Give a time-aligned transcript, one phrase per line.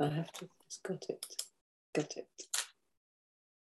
[0.00, 0.48] I have to.
[0.64, 1.42] Just got it.
[1.94, 2.26] Got it.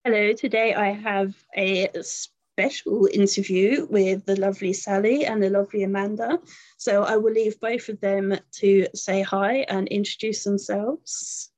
[0.03, 0.33] Hello.
[0.33, 6.39] Today I have a special interview with the lovely Sally and the lovely Amanda.
[6.77, 11.51] So I will leave both of them to say hi and introduce themselves.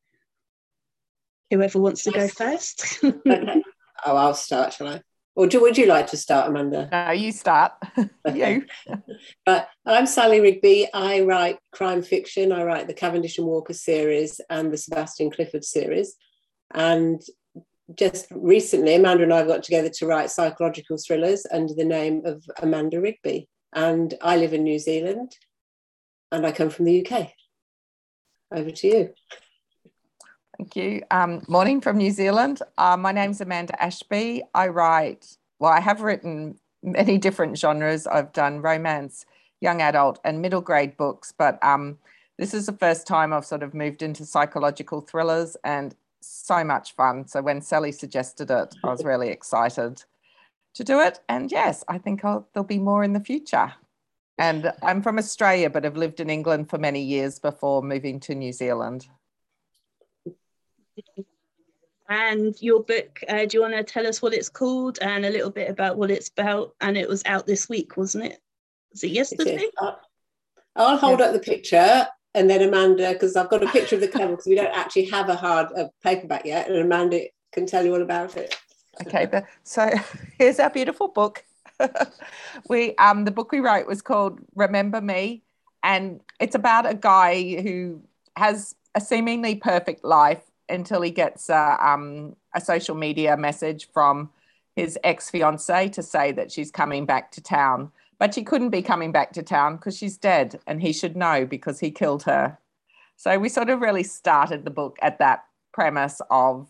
[1.51, 2.99] Whoever wants to go first.
[3.03, 3.61] okay.
[4.05, 5.01] Oh, I'll start, shall I?
[5.37, 6.89] Or do, would you like to start, Amanda?
[6.91, 7.73] No, you start.
[8.33, 8.65] you.
[9.45, 10.87] but I'm Sally Rigby.
[10.91, 12.51] I write crime fiction.
[12.51, 16.15] I write the Cavendish and Walker series and the Sebastian Clifford series.
[16.73, 17.21] And
[17.93, 22.43] just recently, Amanda and I got together to write psychological thrillers under the name of
[22.59, 23.47] Amanda Rigby.
[23.73, 25.33] And I live in New Zealand
[26.31, 27.31] and I come from the UK.
[28.51, 29.13] Over to you.
[30.57, 31.03] Thank you.
[31.11, 32.63] Um, morning from New Zealand.
[32.79, 34.41] Uh, my name's Amanda Ashby.
[34.55, 38.07] I write, well, I have written many different genres.
[38.07, 39.27] I've done romance,
[39.61, 41.99] young adult, and middle grade books, but um,
[42.39, 46.95] this is the first time I've sort of moved into psychological thrillers and so much
[46.95, 47.27] fun.
[47.27, 50.03] So when Sally suggested it, I was really excited
[50.73, 51.19] to do it.
[51.29, 53.73] And yes, I think I'll, there'll be more in the future.
[54.39, 58.33] And I'm from Australia, but have lived in England for many years before moving to
[58.33, 59.07] New Zealand.
[62.09, 65.29] And your book, uh, do you want to tell us what it's called and a
[65.29, 66.73] little bit about what it's about?
[66.79, 68.39] And it was out this week, wasn't it?
[68.91, 69.55] Was it yesterday?
[69.55, 69.95] It uh,
[70.75, 74.07] I'll hold up the picture and then Amanda, because I've got a picture of the
[74.07, 77.83] cover because we don't actually have a hard a paperback yet, and Amanda can tell
[77.83, 78.55] you all about it.
[79.01, 79.27] Okay,
[79.63, 79.89] so
[80.37, 81.43] here's our beautiful book.
[82.69, 85.43] we um the book we wrote was called Remember Me,
[85.83, 88.03] and it's about a guy who
[88.35, 94.29] has a seemingly perfect life until he gets a, um, a social media message from
[94.75, 97.91] his ex fiancee to say that she's coming back to town.
[98.19, 101.45] But she couldn't be coming back to town because she's dead and he should know
[101.45, 102.57] because he killed her.
[103.15, 106.67] So we sort of really started the book at that premise of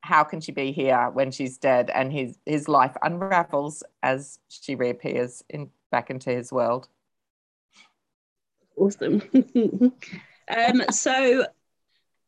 [0.00, 4.74] how can she be here when she's dead and his his life unravels as she
[4.74, 6.88] reappears in back into his world
[8.76, 9.22] awesome
[10.56, 11.44] um so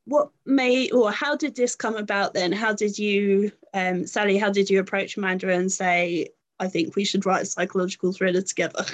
[0.04, 2.52] what made or how did this come about then?
[2.52, 6.28] How did you um, sally how did you approach amanda and say
[6.60, 8.84] i think we should write a psychological thriller together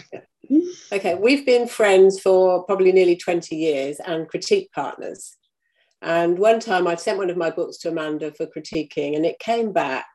[0.93, 5.35] okay we've been friends for probably nearly 20 years and critique partners.
[6.01, 9.41] And one time i sent one of my books to amanda for critiquing and it
[9.41, 10.07] came back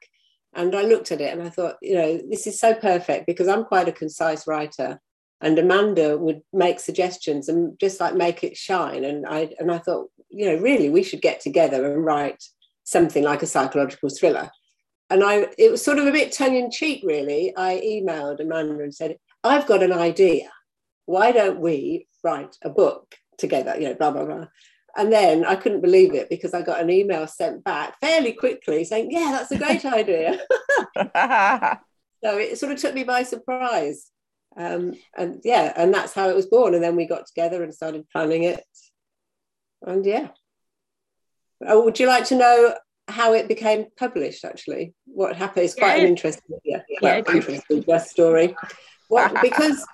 [0.54, 3.50] and i looked at it and i thought you know this is so perfect because
[3.50, 5.00] i'm quite a concise writer
[5.42, 9.04] and Amanda would make suggestions and just like make it shine.
[9.04, 12.44] And I and I thought, you know, really, we should get together and write
[12.84, 14.50] something like a psychological thriller.
[15.10, 17.54] And I, it was sort of a bit tongue in cheek, really.
[17.56, 20.50] I emailed Amanda and said, I've got an idea.
[21.06, 23.76] Why don't we write a book together?
[23.78, 24.48] You know, blah blah blah.
[24.96, 28.84] And then I couldn't believe it because I got an email sent back fairly quickly
[28.86, 30.40] saying, Yeah, that's a great idea.
[32.24, 34.12] so it sort of took me by surprise
[34.56, 36.74] um, and yeah, and that's how it was born.
[36.74, 38.64] And then we got together and started planning it.
[39.86, 40.30] And yeah.
[41.66, 42.76] Oh, would you like to know
[43.08, 44.46] how it became published?
[44.46, 46.04] Actually, what happened is quite yeah.
[46.04, 48.56] an interesting, yeah, yeah, interesting story.
[49.08, 49.86] What because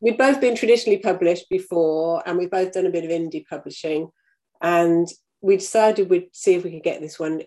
[0.00, 4.08] we'd both been traditionally published before, and we've both done a bit of indie publishing,
[4.60, 5.08] and
[5.40, 7.42] we decided we'd see if we could get this one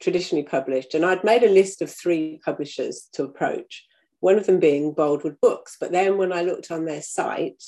[0.00, 0.94] traditionally published.
[0.94, 3.86] And I'd made a list of three publishers to approach
[4.20, 5.76] one of them being Boldwood Books.
[5.80, 7.62] But then when I looked on their site,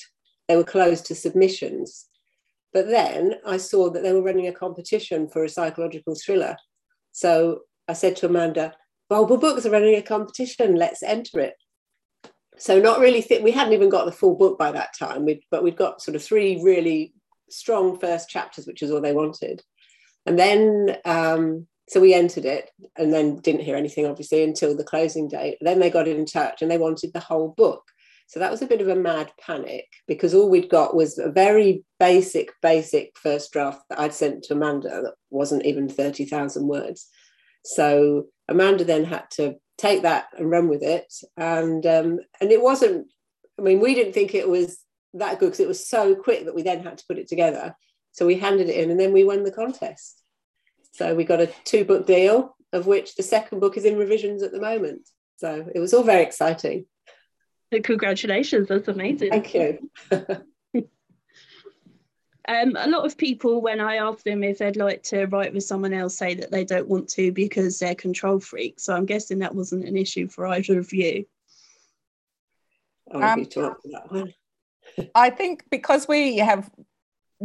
[0.49, 2.07] they were closed to submissions.
[2.75, 6.57] But then I saw that they were running a competition for a psychological thriller.
[7.13, 8.75] So I said to Amanda,
[9.09, 11.55] Boldwood Books are running a competition, let's enter it.
[12.59, 15.43] So not really think we hadn't even got the full book by that time, we'd,
[15.51, 17.15] but we'd got sort of three really
[17.49, 19.63] strong first chapters, which is all they wanted.
[20.27, 24.85] And then um, so we entered it and then didn't hear anything, obviously, until the
[24.85, 25.59] closing date.
[25.61, 27.83] Then they got in touch and they wanted the whole book.
[28.27, 31.31] So that was a bit of a mad panic because all we'd got was a
[31.31, 37.09] very basic, basic first draft that I'd sent to Amanda that wasn't even 30,000 words.
[37.65, 41.13] So Amanda then had to take that and run with it.
[41.37, 43.09] And um, and it wasn't,
[43.59, 44.79] I mean, we didn't think it was
[45.15, 47.77] that good because it was so quick that we then had to put it together.
[48.13, 50.23] So we handed it in and then we won the contest.
[50.93, 54.43] So we got a two book deal, of which the second book is in revisions
[54.43, 55.09] at the moment.
[55.37, 56.87] So it was all very exciting.
[57.83, 59.31] Congratulations, that's amazing.
[59.31, 59.91] Thank you.
[62.47, 65.65] Um, a lot of people, when I ask them if they'd like to write with
[65.65, 68.85] someone else, say that they don't want to because they're control freaks.
[68.85, 71.25] So I'm guessing that wasn't an issue for either of you.
[73.11, 74.35] I'll Um, that one.
[75.15, 76.71] I think because we have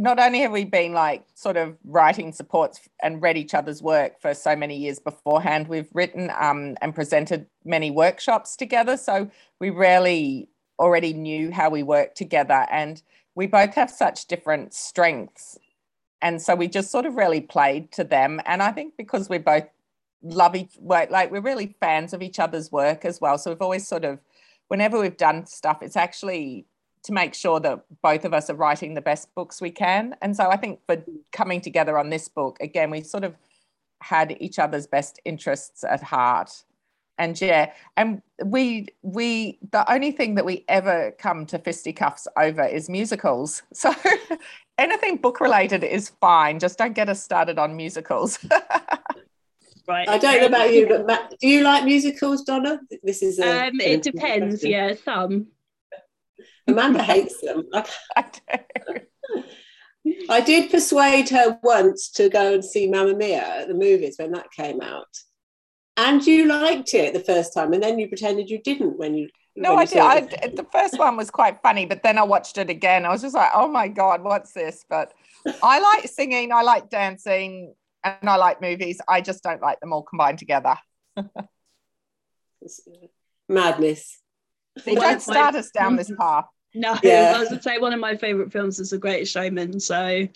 [0.00, 4.18] not only have we been like sort of writing supports and read each other's work
[4.18, 8.96] for so many years beforehand, we've written um, and presented many workshops together.
[8.96, 10.48] So we really
[10.78, 12.66] already knew how we work together.
[12.70, 13.02] And
[13.34, 15.58] we both have such different strengths.
[16.22, 18.40] And so we just sort of really played to them.
[18.46, 19.68] And I think because we both
[20.22, 23.36] love each work, like we're really fans of each other's work as well.
[23.36, 24.18] So we've always sort of,
[24.68, 26.64] whenever we've done stuff, it's actually
[27.04, 30.14] to make sure that both of us are writing the best books we can.
[30.20, 31.02] And so I think for
[31.32, 33.36] coming together on this book, again, we sort of
[34.02, 36.64] had each other's best interests at heart.
[37.18, 42.64] And yeah, and we we the only thing that we ever come to fisticuffs over
[42.64, 43.62] is musicals.
[43.74, 43.92] So
[44.78, 46.58] anything book related is fine.
[46.58, 48.38] Just don't get us started on musicals.
[49.86, 50.08] right.
[50.08, 52.80] I don't know about you, but Matt, do you like musicals, Donna?
[53.02, 54.60] This is a, um, it depends.
[54.62, 54.70] Question.
[54.70, 55.48] Yeah, some.
[56.72, 57.64] Amanda hates them.
[58.16, 58.24] I,
[60.28, 64.32] I did persuade her once to go and see Mamma Mia at the movies when
[64.32, 65.18] that came out.
[65.96, 69.28] And you liked it the first time, and then you pretended you didn't when you.
[69.56, 70.40] No, when I did.
[70.42, 73.04] I, the first one was quite funny, but then I watched it again.
[73.04, 75.12] I was just like, "Oh my god, what's this?" But
[75.62, 79.00] I like singing, I like dancing, and I like movies.
[79.06, 80.76] I just don't like them all combined together.
[82.62, 83.06] Uh,
[83.48, 84.20] madness.
[84.84, 86.44] They don't start us down this path.
[86.74, 87.34] No, yeah.
[87.36, 89.80] I was to say one of my favorite films is The Great Showman.
[89.80, 90.26] So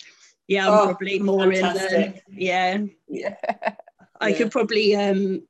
[0.47, 2.23] yeah, I'm oh, probably more fantastic.
[2.27, 2.77] in the yeah.
[3.07, 3.35] Yeah.
[4.21, 4.37] I yeah.
[4.37, 5.43] could probably um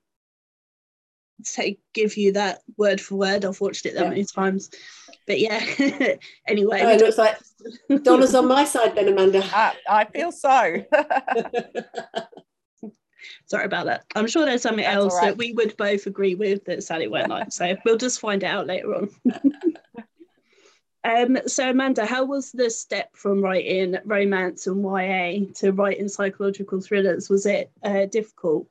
[1.44, 3.46] say give you that word for word.
[3.46, 4.10] I've watched it that yeah.
[4.10, 4.70] many times.
[5.28, 5.64] But yeah,
[6.48, 6.82] anyway.
[6.84, 7.38] Oh, it looks like
[8.04, 9.44] Donna's on my side then, Amanda.
[9.44, 10.86] I, I feel so.
[13.48, 14.06] Sorry about that.
[14.16, 15.26] I'm sure there's something That's else right.
[15.26, 17.52] that we would both agree with that Sally won't like.
[17.52, 19.10] So we'll just find out later on.
[21.06, 26.81] Um, so Amanda, how was the step from writing romance and YA to writing psychological
[26.81, 27.30] thrillers?
[27.30, 28.68] Was it uh, difficult?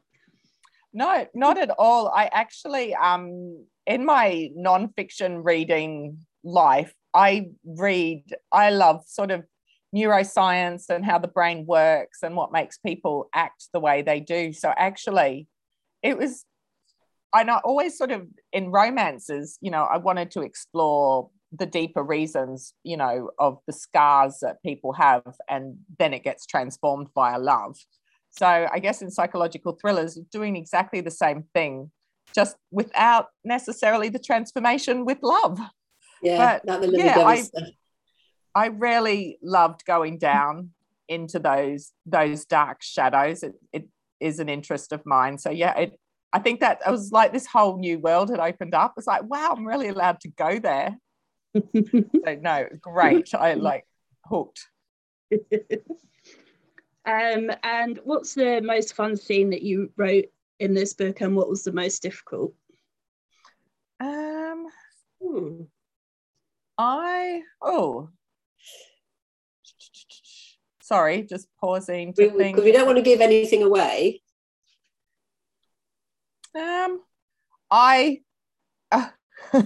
[0.92, 2.08] No, not at all.
[2.08, 8.24] I actually, um, in my nonfiction reading life, I read.
[8.50, 9.44] I love sort of
[9.94, 14.52] neuroscience and how the brain works and what makes people act the way they do.
[14.52, 15.46] So actually,
[16.02, 16.44] it was.
[17.32, 22.02] and I always sort of in romances, you know, I wanted to explore the deeper
[22.02, 27.38] reasons, you know, of the scars that people have, and then it gets transformed via
[27.38, 27.76] love.
[28.30, 31.92] So I guess in psychological thrillers, doing exactly the same thing,
[32.34, 35.60] just without necessarily the transformation with love.
[36.22, 37.44] Yeah, but, yeah, I,
[38.54, 40.70] I really loved going down
[41.08, 43.42] into those those dark shadows.
[43.42, 45.38] It, it is an interest of mine.
[45.38, 46.00] So yeah, it,
[46.32, 48.94] I think that it was like this whole new world had opened up.
[48.96, 50.96] It's like, wow, I'm really allowed to go there
[51.54, 53.34] so no, great.
[53.34, 53.86] I like
[54.24, 54.68] hooked.
[57.06, 60.26] um, and what's the most fun scene that you wrote
[60.58, 62.54] in this book, and what was the most difficult?
[64.00, 64.66] Um,
[65.22, 65.62] hmm.
[66.76, 68.08] I oh,
[70.82, 72.56] sorry, just pausing to we, think.
[72.58, 74.22] We don't want to give anything away.
[76.54, 77.00] Um,
[77.70, 78.20] I.
[78.90, 79.08] Uh,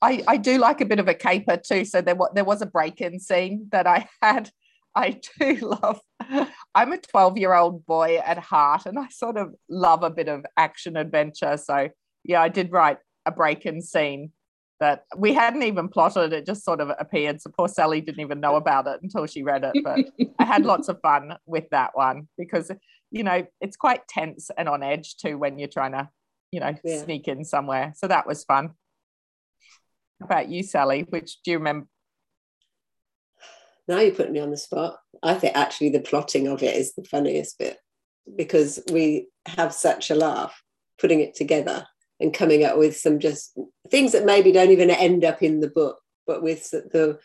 [0.00, 1.84] I, I do like a bit of a caper too.
[1.84, 4.50] So there, there was a break in scene that I had.
[4.94, 6.00] I do love.
[6.74, 10.28] I'm a 12 year old boy at heart, and I sort of love a bit
[10.28, 11.56] of action adventure.
[11.56, 11.88] So
[12.24, 14.32] yeah, I did write a break in scene
[14.80, 16.32] that we hadn't even plotted.
[16.32, 17.40] It just sort of appeared.
[17.40, 19.82] So poor Sally didn't even know about it until she read it.
[19.82, 20.06] But
[20.38, 22.70] I had lots of fun with that one because
[23.10, 26.08] you know it's quite tense and on edge too when you're trying to
[26.52, 27.02] you know yeah.
[27.02, 27.92] sneak in somewhere.
[27.96, 28.74] So that was fun
[30.22, 31.06] about you, Sally?
[31.08, 31.86] Which do you remember?
[33.86, 34.98] Now you're putting me on the spot.
[35.22, 37.78] I think actually the plotting of it is the funniest bit
[38.36, 40.62] because we have such a laugh
[41.00, 41.86] putting it together
[42.20, 43.56] and coming up with some just
[43.90, 47.18] things that maybe don't even end up in the book, but with the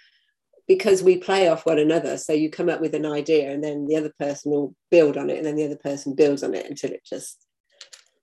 [0.66, 2.18] because we play off one another.
[2.18, 5.30] So you come up with an idea and then the other person will build on
[5.30, 7.46] it and then the other person builds on it until it just.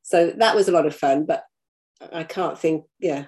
[0.03, 1.45] So that was a lot of fun, but
[2.13, 3.27] I can't think, yeah,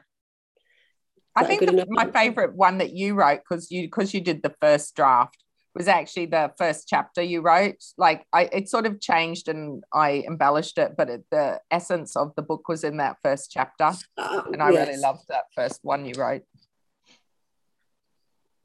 [1.35, 4.55] I think the, my favorite one that you wrote because you because you did the
[4.61, 5.43] first draft
[5.75, 7.83] was actually the first chapter you wrote.
[7.97, 12.35] Like I, it sort of changed and I embellished it, but it, the essence of
[12.37, 14.89] the book was in that first chapter, uh, and I yes.
[14.89, 16.43] really loved that first one you wrote.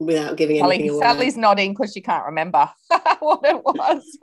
[0.00, 1.00] Without giving anything away.
[1.00, 2.70] Sally's nodding because she can't remember
[3.18, 4.18] what it was.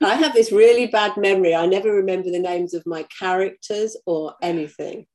[0.00, 1.52] I have this really bad memory.
[1.52, 5.06] I never remember the names of my characters or anything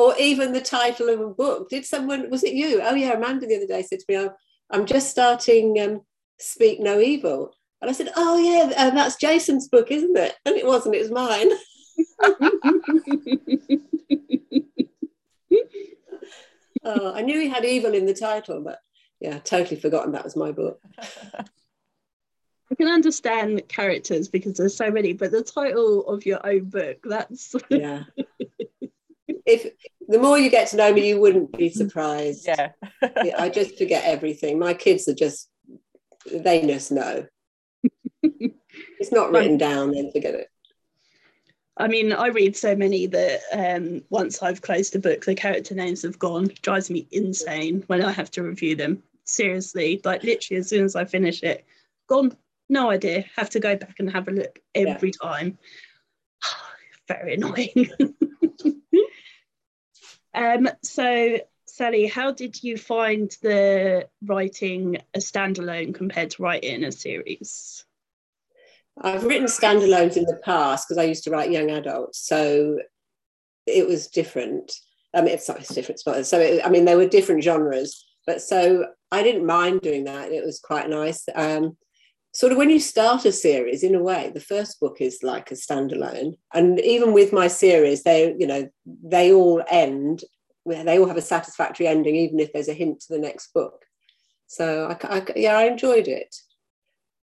[0.00, 1.68] or even the title of a book.
[1.68, 2.80] Did someone, was it you?
[2.82, 4.32] Oh, yeah, Amanda the other day said to me, oh,
[4.70, 6.00] I'm just starting um,
[6.38, 7.54] Speak No Evil.
[7.82, 10.34] And I said, Oh, yeah, uh, that's Jason's book, isn't it?
[10.46, 11.50] And it wasn't, it was mine.
[16.84, 18.78] oh, I knew he had evil in the title, but
[19.20, 20.80] yeah, totally forgotten that was my book.
[22.70, 26.98] I can understand characters because there's so many, but the title of your own book,
[27.04, 28.04] that's yeah.
[29.46, 29.72] if
[30.10, 32.48] the more you get to know me, you wouldn't be surprised.
[33.02, 33.36] Yeah.
[33.38, 34.58] I just forget everything.
[34.58, 35.48] My kids are just
[36.30, 37.26] they just know.
[38.22, 40.48] it's not written down, then forget it.
[41.76, 45.74] I mean, I read so many that um, once I've closed a book, the character
[45.74, 46.50] names have gone.
[46.50, 49.02] It drives me insane when I have to review them.
[49.24, 51.64] Seriously, like literally, as soon as I finish it,
[52.08, 52.36] gone.
[52.68, 53.24] No idea.
[53.36, 55.28] Have to go back and have a look every yeah.
[55.28, 55.58] time.
[57.08, 57.90] Very annoying.
[60.34, 66.92] um, so, Sally, how did you find the writing a standalone compared to writing a
[66.92, 67.84] series?
[69.00, 72.78] I've written standalones in the past because I used to write young adults, so
[73.66, 74.72] it was different.
[75.14, 76.00] I mean, it's not it's different.
[76.00, 80.32] So, it, I mean, there were different genres, but so I didn't mind doing that.
[80.32, 81.24] It was quite nice.
[81.34, 81.76] Um,
[82.32, 85.50] sort of when you start a series, in a way, the first book is like
[85.50, 90.22] a standalone, and even with my series, they, you know, they all end.
[90.66, 93.82] They all have a satisfactory ending, even if there's a hint to the next book.
[94.46, 96.34] So, I, I yeah, I enjoyed it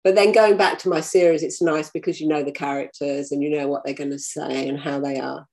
[0.03, 3.41] but then going back to my series it's nice because you know the characters and
[3.43, 5.45] you know what they're going to say and how they are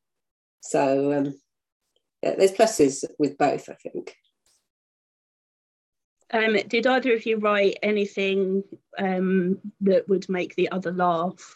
[0.60, 1.34] so um,
[2.22, 4.14] yeah, there's pluses with both i think
[6.32, 8.62] um, did either of you write anything
[8.98, 11.54] um, that would make the other laugh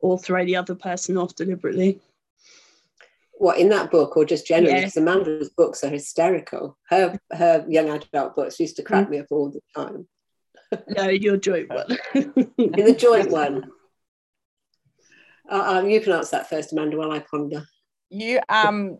[0.00, 2.00] or throw the other person off deliberately
[3.34, 5.02] what in that book or just generally because yeah.
[5.02, 9.10] amanda's books are hysterical her her young adult books used to crack mm.
[9.10, 10.06] me up all the time
[10.88, 11.98] no, your joint one.
[12.14, 13.70] in the joint one.
[15.50, 17.64] Uh, um, you can answer that first, Amanda, while I ponder.
[18.10, 18.98] You um,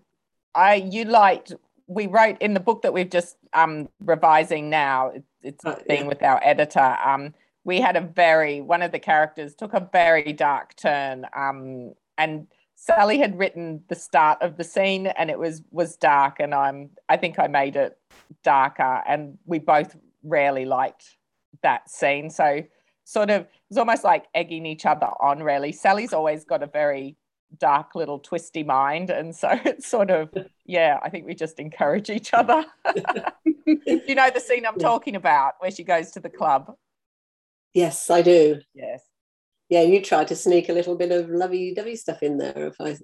[0.54, 1.54] I you liked.
[1.92, 5.12] We wrote in the book that we've just um revising now.
[5.42, 6.08] it's uh, being yeah.
[6.08, 6.96] with our editor.
[7.04, 7.34] Um,
[7.64, 11.26] we had a very one of the characters took a very dark turn.
[11.36, 16.40] Um, and Sally had written the start of the scene, and it was was dark,
[16.40, 17.96] and I'm I think I made it
[18.42, 21.16] darker, and we both rarely liked
[21.62, 22.30] that scene.
[22.30, 22.64] So
[23.04, 25.72] sort of it's almost like egging each other on really.
[25.72, 27.16] Sally's always got a very
[27.58, 29.10] dark little twisty mind.
[29.10, 30.30] And so it's sort of
[30.64, 32.64] yeah i think we just encourage each other.
[33.64, 36.74] You know the scene i'm talking about where she goes to the club?
[37.74, 38.60] Yes i do.
[38.74, 39.02] Yes.
[39.68, 42.96] Yeah you tried to sneak a little bit of lovey-dovey stuff in there if i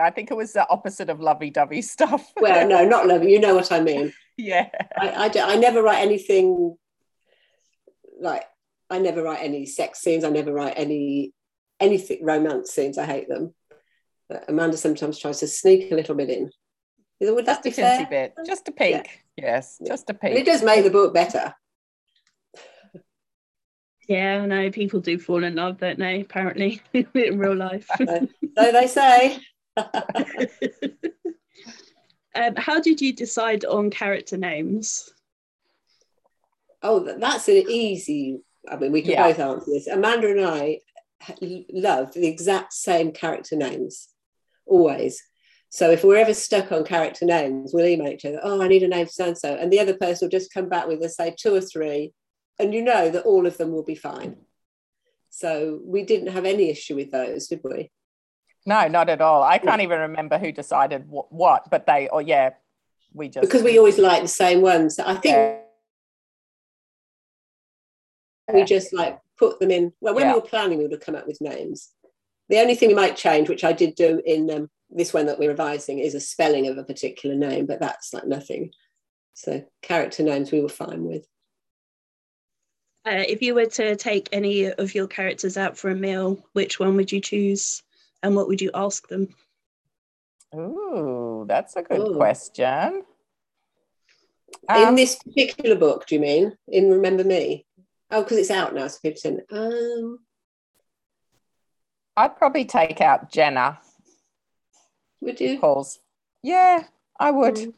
[0.00, 2.32] i think it was the opposite of lovey-dovey stuff.
[2.40, 4.12] Well no not lovey you know what i mean.
[4.36, 4.68] Yeah.
[4.96, 6.76] I, I, do, I never write anything
[8.20, 8.44] like
[8.90, 10.24] I never write any sex scenes.
[10.24, 11.32] I never write any
[11.80, 12.98] anything romance scenes.
[12.98, 13.54] I hate them.
[14.28, 16.50] But Amanda sometimes tries to sneak a little bit in.
[17.20, 18.06] Would that just be fair?
[18.08, 18.34] Bit.
[18.46, 18.90] Just a peek.
[18.90, 19.02] Yeah.
[19.36, 20.30] Yes, just a peek.
[20.30, 21.54] And it does make the book better.
[24.08, 26.20] Yeah, I know people do fall in love, don't they?
[26.20, 27.88] Apparently, in real life.
[27.98, 29.38] so they say.
[29.76, 29.86] um,
[32.56, 35.10] how did you decide on character names?
[36.82, 38.42] Oh, that's an easy.
[38.70, 39.28] I mean, we can yeah.
[39.28, 39.86] both answer this.
[39.86, 40.80] Amanda and I
[41.72, 44.08] love the exact same character names,
[44.66, 45.22] always.
[45.70, 48.40] So if we're ever stuck on character names, we'll email each other.
[48.42, 50.52] Oh, I need a name for so and so, and the other person will just
[50.52, 52.12] come back with, let's say, two or three,
[52.58, 54.36] and you know that all of them will be fine.
[55.30, 57.90] So we didn't have any issue with those, did we?
[58.66, 59.42] No, not at all.
[59.42, 62.50] I can't even remember who decided what, what but they, or oh, yeah,
[63.12, 64.98] we just because we always like the same ones.
[64.98, 65.34] I think.
[65.34, 65.58] Yeah
[68.52, 69.92] we just like put them in.
[70.00, 70.32] Well, when yeah.
[70.32, 71.90] we were planning, we would have come up with names.
[72.48, 75.38] The only thing we might change, which I did do in um, this one that
[75.38, 78.70] we're revising, is a spelling of a particular name, but that's like nothing.
[79.32, 81.26] So character names we were fine with.
[83.06, 86.80] Uh, if you were to take any of your characters out for a meal, which
[86.80, 87.82] one would you choose,
[88.22, 89.28] and what would you ask them?
[90.54, 92.16] Ooh, that's a good Ooh.
[92.16, 93.02] question.
[94.74, 96.56] In um, this particular book, do you mean?
[96.68, 97.66] In Remember Me?
[98.10, 100.20] Oh, because it's out now, so people saying, um,
[102.16, 103.78] I'd probably take out Jenna.
[105.20, 105.58] Would you?
[105.58, 105.98] Calls.
[106.42, 106.84] Yeah,
[107.18, 107.56] I would.
[107.56, 107.74] Mm.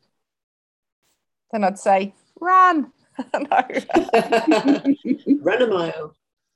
[1.52, 2.93] Then I'd say, run.
[3.19, 3.33] run
[5.62, 6.14] a mile.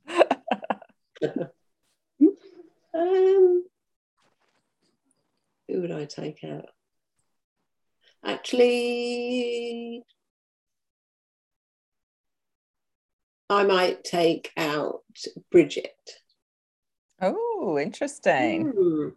[2.94, 3.64] um,
[5.68, 6.66] who would I take out?
[8.25, 10.04] Actually,
[13.49, 15.02] I might take out
[15.50, 16.19] Bridget.
[17.20, 18.72] Oh, interesting.
[18.72, 19.12] Mm.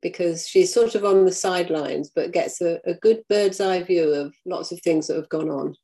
[0.00, 4.12] Because she's sort of on the sidelines, but gets a, a, good bird's eye view
[4.12, 5.74] of lots of things that have gone on.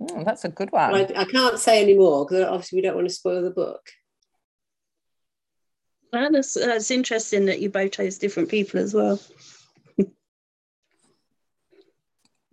[0.00, 0.94] Mm, that's a good one.
[0.94, 3.80] I, I, can't say any more because obviously we don't want to spoil the book.
[6.12, 9.20] Well, that's, that's interesting that you both chose different people as well.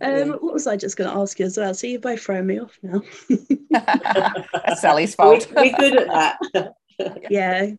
[0.00, 1.72] Um, what was I just going to ask you as well?
[1.72, 3.02] So you're both throwing me off now.
[3.70, 5.46] That's Sally's fault.
[5.54, 6.74] we, are good at that.
[7.30, 7.72] yeah.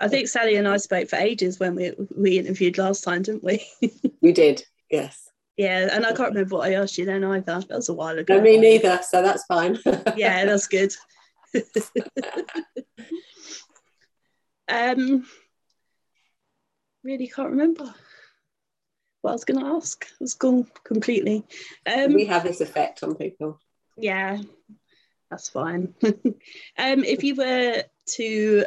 [0.00, 3.44] I think Sally and I spoke for ages when we we interviewed last time, didn't
[3.44, 3.64] we?
[4.20, 5.30] we did, yes.
[5.56, 7.60] Yeah, and I can't remember what I asked you then either.
[7.60, 8.36] That was a while ago.
[8.36, 9.78] No, me neither, so that's fine.
[10.16, 10.92] yeah, that's good.
[14.68, 15.24] um,
[17.04, 17.94] really can't remember
[19.20, 20.06] what I was going to ask.
[20.20, 21.44] It's gone completely.
[21.86, 23.60] Um, we have this effect on people.
[23.96, 24.38] Yeah,
[25.30, 25.94] that's fine.
[26.02, 27.84] um, if you were
[28.16, 28.66] to,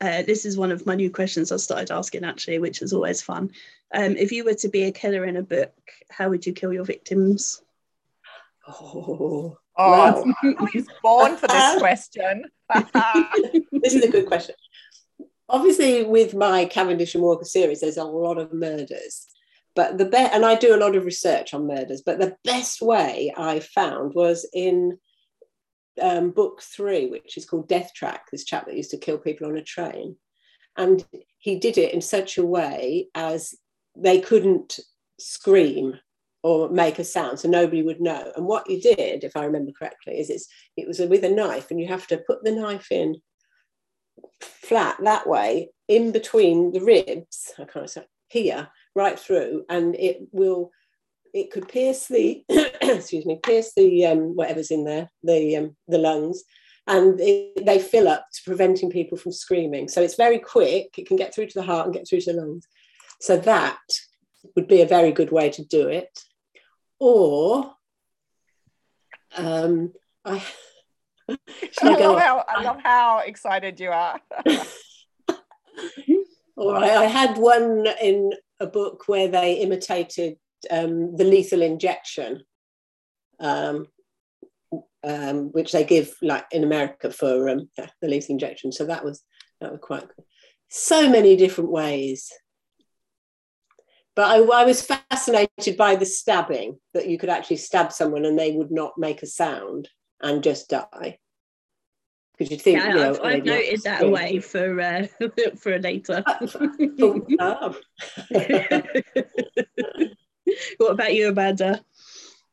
[0.00, 3.22] uh, this is one of my new questions I started asking actually, which is always
[3.22, 3.50] fun.
[3.94, 5.72] Um, if you were to be a killer in a book,
[6.10, 7.62] how would you kill your victims?
[8.66, 10.34] Oh, oh.
[10.42, 12.44] I was born for this question.
[13.72, 14.54] this is a good question.
[15.48, 19.26] Obviously, with my Cavendish and Walker series, there's a lot of murders.
[19.74, 22.82] But the best, and I do a lot of research on murders, but the best
[22.82, 24.98] way I found was in
[26.00, 29.46] um, book three, which is called Death Track, this chap that used to kill people
[29.46, 30.16] on a train.
[30.76, 31.04] And
[31.38, 33.54] he did it in such a way as
[33.96, 34.78] they couldn't
[35.18, 35.98] scream
[36.42, 38.32] or make a sound, so nobody would know.
[38.36, 41.70] And what you did, if I remember correctly, is it's, it was with a knife,
[41.70, 43.16] and you have to put the knife in
[44.40, 47.52] flat that way in between the ribs.
[47.58, 50.70] I of say here, right through and it will
[51.34, 52.44] it could pierce the
[52.82, 56.44] excuse me pierce the um, whatever's in there the um, the lungs
[56.88, 59.88] and it, they fill up to preventing people from screaming.
[59.88, 60.98] So it's very quick.
[60.98, 62.66] It can get through to the heart and get through to the lungs.
[63.20, 63.78] So that
[64.56, 66.18] would be a very good way to do it.
[66.98, 67.74] Or
[69.36, 69.92] um,
[70.24, 70.42] I,
[71.82, 74.18] I, love how, I love how excited you are.
[76.56, 80.38] All right, I had one in a book where they imitated
[80.70, 82.42] um, the lethal injection,
[83.40, 83.86] um,
[85.04, 88.72] um, which they give like in America for um, yeah, the lethal injection.
[88.72, 89.22] So that was
[89.60, 90.26] that was quite cool.
[90.68, 92.30] So many different ways.
[94.14, 98.36] But I, I was fascinated by the stabbing that you could actually stab someone and
[98.36, 99.88] they would not make a sound
[100.20, 101.18] and just die
[102.38, 105.06] because you think yeah, you know, I've, I've noted that away for uh,
[105.58, 106.24] for later.
[110.78, 111.84] what about you, Amanda?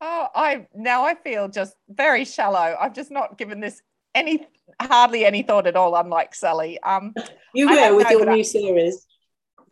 [0.02, 2.76] Oh, I now I feel just very shallow.
[2.80, 3.82] I've just not given this
[4.14, 4.46] any
[4.82, 5.96] hardly any thought at all.
[5.96, 7.14] Unlike Sally, um,
[7.54, 9.08] you will with your new I, series.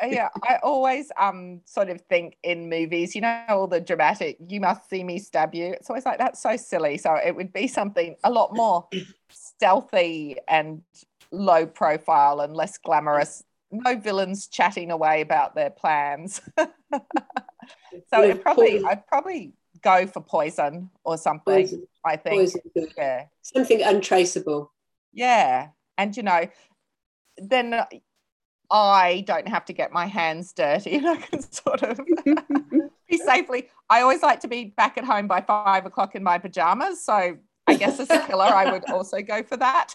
[0.01, 4.37] yeah, I always um sort of think in movies, you know, all the dramatic.
[4.47, 5.73] You must see me stab you.
[5.73, 6.97] It's always like that's so silly.
[6.97, 8.87] So it would be something a lot more
[9.29, 10.81] stealthy and
[11.31, 13.43] low profile and less glamorous.
[13.71, 16.41] No villains chatting away about their plans.
[18.13, 21.53] so it probably I'd probably go for poison or something.
[21.53, 21.87] Poison.
[22.05, 22.35] I think.
[22.35, 22.61] Poison.
[22.97, 23.25] Yeah.
[23.41, 24.71] Something untraceable.
[25.11, 25.69] Yeah.
[25.97, 26.47] And you know,
[27.37, 27.85] then
[28.71, 31.99] I don't have to get my hands dirty and I can sort of
[33.09, 33.69] be safely.
[33.89, 37.03] I always like to be back at home by five o'clock in my pajamas.
[37.03, 39.93] So I guess as a killer, I would also go for that.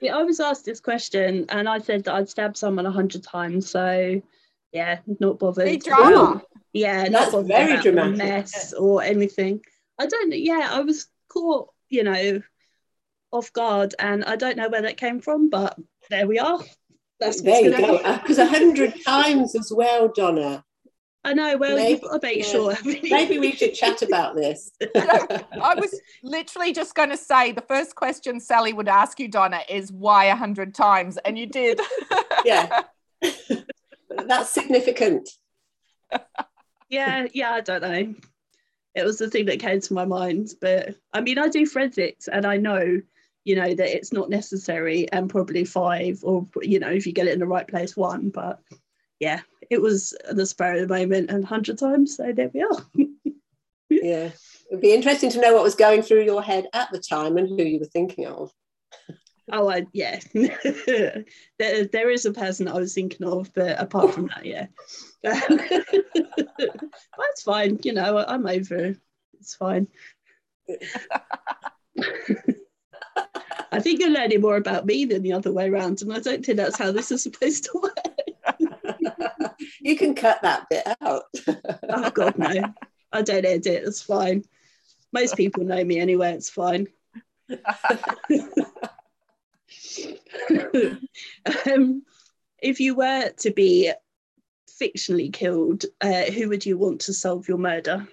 [0.00, 3.22] yeah, I was asked this question and I said that I'd stab someone a hundred
[3.22, 3.70] times.
[3.70, 4.20] So
[4.72, 5.64] yeah, not bothered.
[5.64, 6.42] Big drama.
[6.72, 8.18] Yeah, that's a very dramatic.
[8.18, 9.60] Mess or anything.
[9.98, 10.34] I don't.
[10.34, 11.70] Yeah, I was caught.
[11.88, 12.42] You know,
[13.32, 15.78] off guard, and I don't know where that came from, but
[16.10, 16.60] there we are.
[17.20, 17.96] That's there you go.
[17.96, 20.64] Uh, because a hundred times as well, Donna.
[21.24, 21.56] I know.
[21.56, 22.44] Well, maybe, you've got to make yeah.
[22.44, 22.76] sure.
[22.84, 24.70] maybe we should chat about this.
[24.94, 29.60] I was literally just going to say the first question Sally would ask you, Donna,
[29.68, 31.80] is why a hundred times, and you did.
[32.44, 32.82] yeah,
[34.26, 35.28] that's significant.
[36.88, 37.52] yeah, yeah.
[37.52, 38.14] I don't know.
[38.94, 42.28] It was the thing that came to my mind, but I mean, I do forensics,
[42.28, 43.00] and I know
[43.44, 47.26] you know that it's not necessary and probably five or you know if you get
[47.26, 48.60] it in the right place one but
[49.20, 52.16] yeah, it was the spur of the moment and 100 times.
[52.16, 52.86] So there we are.
[53.90, 54.30] yeah.
[54.70, 57.48] It'd be interesting to know what was going through your head at the time and
[57.48, 58.52] who you were thinking of.
[59.52, 60.18] Oh, I, yeah.
[60.34, 61.24] there,
[61.58, 64.66] there is a person I was thinking of, but apart from that, yeah.
[65.22, 65.42] That's
[67.44, 67.78] fine.
[67.82, 68.94] You know, I'm over.
[69.40, 69.88] It's fine.
[73.70, 76.44] I think you're learning more about me than the other way around, and I don't
[76.44, 77.94] think that's how this is supposed to work.
[79.80, 81.24] you can cut that bit out.
[81.88, 82.72] oh God, no!
[83.12, 83.66] I don't edit.
[83.66, 84.44] It's fine.
[85.12, 86.32] Most people know me anyway.
[86.32, 86.88] It's fine.
[91.66, 92.02] um,
[92.60, 93.92] if you were to be
[94.80, 98.06] fictionally killed, uh, who would you want to solve your murder?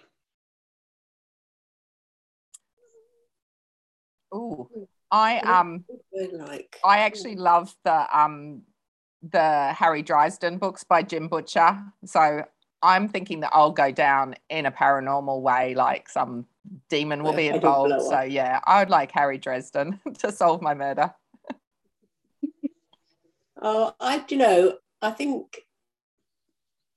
[4.32, 4.70] Oh,
[5.12, 5.86] I um,
[6.34, 8.64] like I actually love the um,
[9.32, 11.82] the Harry Dresden books by Jim Butcher.
[12.06, 12.44] So
[12.82, 16.46] I'm thinking that I'll go down in a paranormal way, like some
[16.90, 18.02] demon will be involved.
[18.10, 21.14] So yeah, I would like Harry Dresden to solve my murder.
[23.62, 25.58] Oh, I you know, I think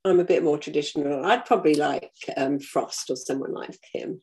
[0.05, 1.25] I'm a bit more traditional.
[1.25, 4.23] I'd probably like um, Frost or someone like him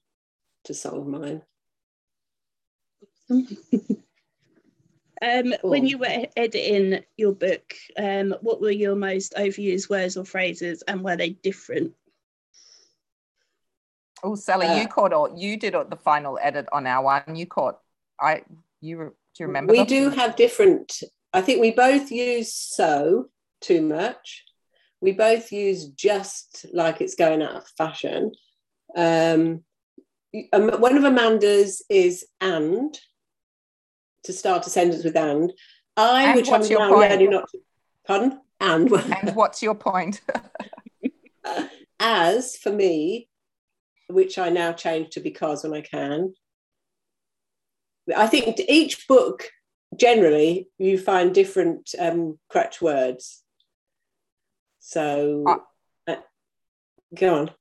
[0.66, 1.42] to solve mine.
[3.30, 3.48] um,
[5.64, 10.84] when you were editing your book, um, what were your most overused words or phrases,
[10.88, 11.94] and were they different?
[14.24, 15.38] Oh, Sally, uh, you caught all.
[15.38, 17.36] You did the final edit on our one.
[17.36, 17.80] You caught.
[18.20, 18.44] I.
[18.82, 19.72] You do you remember?
[19.72, 19.88] We them?
[19.88, 21.02] do have different.
[21.36, 23.26] I think we both use so
[23.60, 24.46] too much.
[25.02, 28.32] We both use just like it's going out of fashion.
[28.96, 29.66] Um,
[30.54, 32.98] um one of Amanda's is and
[34.24, 35.52] to start a sentence with and.
[35.98, 37.60] I, and which I'm now learning not to,
[38.08, 38.40] pardon?
[38.62, 38.90] And.
[38.90, 40.22] and what's your point?
[42.00, 43.28] As for me,
[44.08, 46.34] which I now change to because when I can.
[48.16, 49.50] I think each book,
[49.96, 53.44] generally, you find different um, crutch words.
[54.80, 56.22] So, uh, uh,
[57.14, 57.52] go on.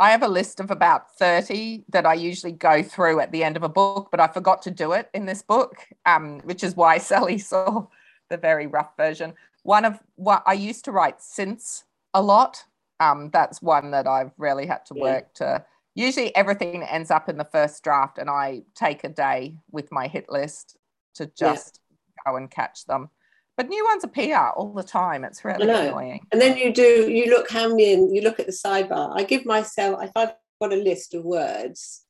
[0.00, 3.56] I have a list of about 30 that I usually go through at the end
[3.56, 6.76] of a book, but I forgot to do it in this book, um, which is
[6.76, 7.86] why Sally saw
[8.30, 9.34] the very rough version.
[9.64, 12.64] One of what I used to write since a lot.
[13.00, 15.64] Um, that's one that I've really had to work to.
[15.94, 20.08] Usually everything ends up in the first draft, and I take a day with my
[20.08, 20.76] hit list
[21.14, 22.32] to just yeah.
[22.32, 23.08] go and catch them.
[23.56, 25.24] But new ones appear all the time.
[25.24, 26.20] It's really annoying.
[26.30, 29.12] And then you do, you look how many, you look at the sidebar.
[29.16, 32.04] I give myself, if I've got a list of words,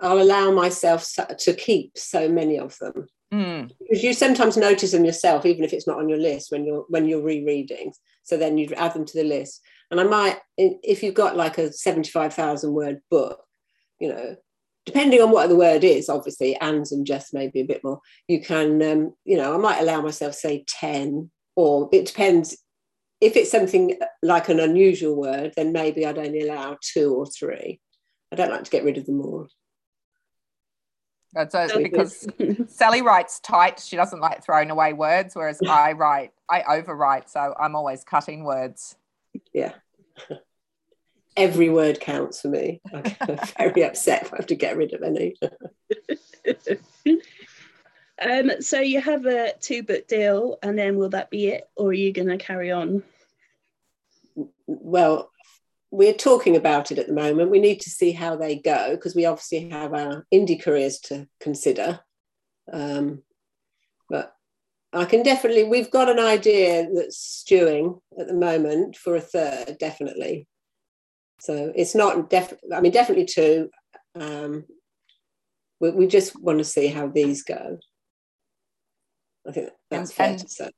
[0.00, 1.08] I'll allow myself
[1.38, 3.06] to keep so many of them.
[3.32, 3.70] Mm.
[3.78, 6.84] Because you sometimes notice them yourself, even if it's not on your list when you're
[6.88, 7.92] when you're rereading.
[8.22, 9.60] So then you add them to the list.
[9.90, 13.44] And I might, if you've got like a seventy-five thousand word book,
[14.00, 14.36] you know,
[14.88, 18.40] depending on what the word is, obviously, ands and just maybe a bit more, you
[18.40, 22.56] can, um, you know, I might allow myself, say, 10, or it depends.
[23.20, 27.80] If it's something like an unusual word, then maybe I'd only allow two or three.
[28.32, 29.48] I don't like to get rid of them all.
[31.34, 32.26] That's because
[32.68, 33.80] Sally writes tight.
[33.80, 37.28] She doesn't like throwing away words, whereas I write, I overwrite.
[37.28, 38.96] So I'm always cutting words.
[39.52, 39.74] Yeah
[41.38, 42.80] every word counts for me.
[42.92, 45.36] I'm very upset if I have to get rid of any.
[48.22, 51.90] um, so you have a two book deal, and then will that be it, or
[51.90, 53.02] are you going to carry on?
[54.66, 55.30] Well,
[55.90, 57.50] we're talking about it at the moment.
[57.50, 61.26] We need to see how they go because we obviously have our indie careers to
[61.40, 62.00] consider.
[62.70, 63.22] Um,
[64.10, 64.34] but
[64.92, 69.76] I can definitely, we've got an idea that's stewing at the moment for a third,
[69.78, 70.46] definitely.
[71.40, 73.70] So it's not definitely, I mean, definitely two.
[74.18, 74.64] Um,
[75.80, 77.78] we, we just want to see how these go.
[79.46, 80.70] I think that's and, fair and to say.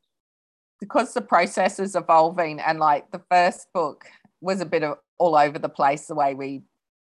[0.81, 4.07] Because the process is evolving, and like the first book
[4.41, 6.63] was a bit of all over the place the way we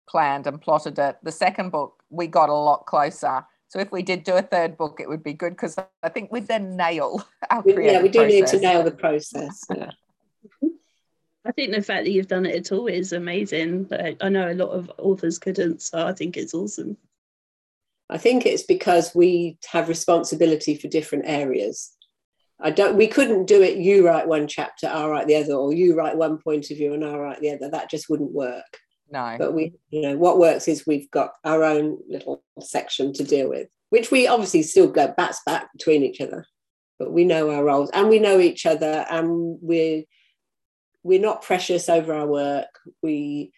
[0.09, 1.17] planned and plotted it.
[1.23, 3.45] The second book, we got a lot closer.
[3.69, 6.31] So if we did do a third book, it would be good because I think
[6.31, 8.53] we'd then nail our creative Yeah, we do process.
[8.53, 9.65] need to nail the process.
[9.77, 9.91] Yeah.
[11.45, 13.85] I think the fact that you've done it at all is amazing.
[13.85, 16.97] But I know a lot of authors couldn't, so I think it's awesome.
[18.11, 21.93] I think it's because we have responsibility for different areas.
[22.61, 22.97] I don't.
[22.97, 23.79] We couldn't do it.
[23.79, 26.95] You write one chapter, I write the other, or you write one point of view
[26.95, 27.69] and I write the other.
[27.69, 28.79] That just wouldn't work.
[29.11, 29.37] No.
[29.39, 33.49] But we, you know, what works is we've got our own little section to deal
[33.49, 36.47] with, which we obviously still go bats back between each other.
[36.99, 40.05] But we know our roles and we know each other, and we're
[41.05, 42.81] we're not precious over our work.
[43.03, 43.53] We,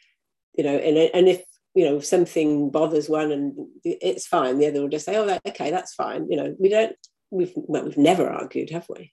[0.54, 1.42] you know, and, and if,
[1.74, 3.54] you know, something bothers one and
[3.84, 6.30] it's fine, the other will just say, oh, that, okay, that's fine.
[6.30, 6.94] You know, we don't,
[7.30, 9.12] we've, well, we've never argued, have we?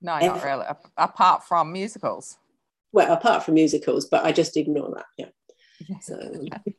[0.00, 0.26] No, Ever.
[0.26, 0.66] not really.
[0.96, 2.38] Apart from musicals.
[2.92, 5.06] Well, apart from musicals, but I just ignore that.
[5.18, 5.26] Yeah.
[6.00, 6.16] So,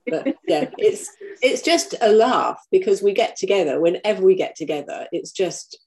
[0.08, 1.10] but yeah, it's
[1.42, 3.82] it's just a laugh because we get together.
[3.82, 5.78] Whenever we get together, it's just.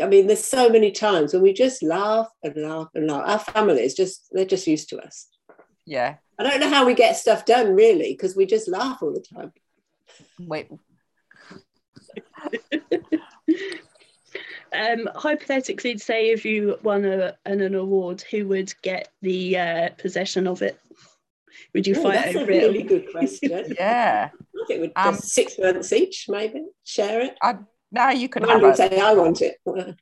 [0.00, 3.24] I mean, there's so many times when we just laugh and laugh and laugh.
[3.26, 5.26] Our family is just they're just used to us.
[5.86, 6.16] Yeah.
[6.38, 9.24] I don't know how we get stuff done really because we just laugh all the
[9.34, 9.52] time.
[10.38, 10.68] Wait.
[14.72, 19.88] um, hypothetically, say if you won a, an, an award, who would get the uh,
[19.98, 20.78] possession of it?
[21.74, 22.88] Would you Oh, fight that's a over really it?
[22.88, 23.74] good question.
[23.78, 24.30] Yeah.
[24.32, 27.36] I think we'd Um, just six months each, maybe share it.
[27.90, 28.76] No, you could I have would it.
[28.76, 29.56] say I want it.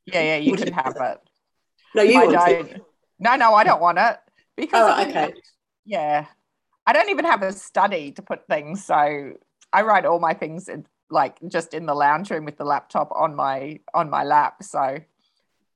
[0.07, 1.19] Yeah, yeah, you can have it.
[1.95, 2.71] No, you I want don't.
[2.73, 2.83] it.
[3.19, 4.19] No, no, I don't want it
[4.57, 5.35] because Oh, I okay.
[5.85, 6.27] yeah,
[6.87, 8.85] I don't even have a study to put things.
[8.85, 9.33] So
[9.73, 13.11] I write all my things in, like just in the lounge room with the laptop
[13.15, 14.63] on my on my lap.
[14.63, 14.99] So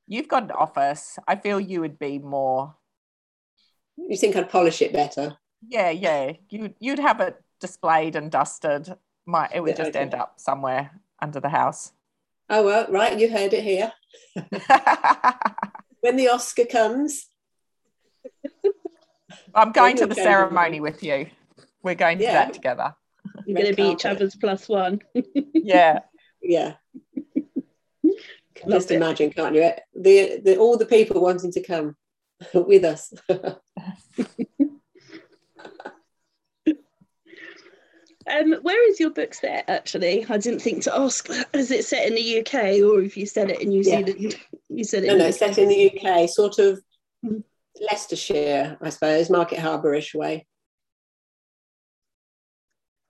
[0.07, 1.19] you've got an office.
[1.29, 2.75] I feel you would be more.
[3.97, 5.39] You think I'd polish it better?
[5.69, 6.33] Yeah, yeah.
[6.49, 8.97] You you'd have it displayed and dusted.
[9.27, 10.01] My it would Yeah, just okay.
[10.03, 11.93] end up somewhere under the house.
[12.53, 13.19] Oh well, right.
[13.19, 13.93] You heard it here.
[16.01, 17.27] When the Oscar comes,
[19.55, 21.29] I'm going to the going to ceremony with you.
[21.83, 22.33] We're going to Yeah.
[22.33, 22.95] that together.
[23.47, 25.01] You're going to be each other's plus one.
[25.55, 26.01] Yeah.
[26.43, 26.75] yeah.
[28.03, 28.97] Can Love just it.
[28.97, 29.71] imagine, can't you?
[29.95, 31.97] The, the all the people wanting to come
[32.55, 33.13] with us.
[38.31, 40.25] Um, where is your book set actually?
[40.29, 41.29] I didn't think to ask.
[41.55, 44.05] Is it set in the UK or if you said it in New Yeah.
[44.05, 44.37] Zealand?
[44.73, 45.09] You said it.
[45.09, 46.81] no, in no, it's set in the UK, sort of
[47.27, 47.43] Mm.
[47.81, 50.47] Leicestershire, I suppose, Market Harborough-ish way,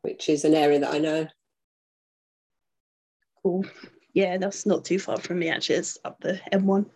[0.03, 1.29] which is an area that I know.
[3.43, 3.65] Cool.
[4.15, 5.77] Yeah, that's not too far from me actually.
[5.77, 6.87] It's up the M1.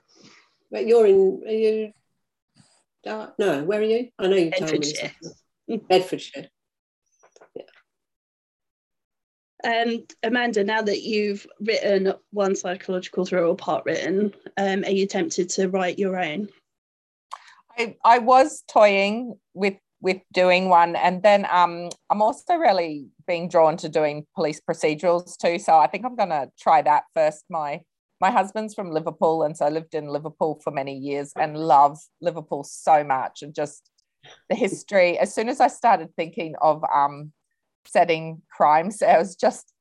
[0.72, 1.92] But you're in, are you?
[3.06, 4.08] Uh, no, where are you?
[4.18, 4.78] I know you told me.
[4.78, 5.12] Bedfordshire.
[5.68, 5.86] something.
[5.88, 6.48] Bedfordshire.
[9.64, 15.48] Um, Amanda, now that you've written one psychological thriller part written, um, are you tempted
[15.50, 16.48] to write your own?
[17.78, 23.48] I, I was toying with with doing one and then um I'm also really being
[23.48, 27.44] drawn to doing police procedurals too so I think I'm going to try that first
[27.48, 27.80] my
[28.20, 31.98] my husband's from Liverpool and so I lived in Liverpool for many years and love
[32.20, 33.90] Liverpool so much and just
[34.50, 37.32] the history as soon as I started thinking of um
[37.86, 39.72] setting crimes it was just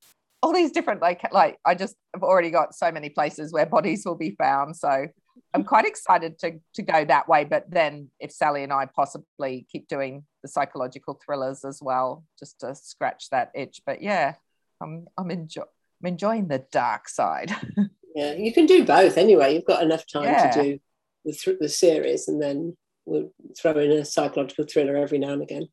[0.41, 4.03] all these different like like I just have already got so many places where bodies
[4.05, 5.07] will be found so
[5.53, 5.67] I'm mm-hmm.
[5.67, 7.43] quite excited to to go that way.
[7.43, 12.59] But then, if Sally and I possibly keep doing the psychological thrillers as well, just
[12.59, 13.81] to scratch that itch.
[13.85, 14.35] But yeah,
[14.81, 15.63] I'm I'm enjoy
[16.01, 17.55] I'm enjoying the dark side.
[18.15, 19.55] Yeah, you can do both anyway.
[19.55, 20.51] You've got enough time Yeah.
[20.51, 20.79] to do
[21.25, 25.41] the, th- the series and then we'll throw in a psychological thriller every now and
[25.41, 25.67] again.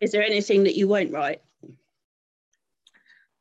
[0.00, 1.42] Is there anything that you won't write?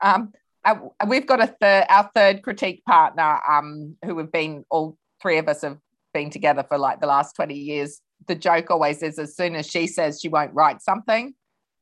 [0.01, 0.33] Um,
[0.65, 0.75] uh,
[1.07, 5.47] we've got a third, our third critique partner, um, who have been all three of
[5.47, 5.77] us have
[6.13, 8.01] been together for like the last 20 years.
[8.27, 11.33] The joke always is as soon as she says she won't write something,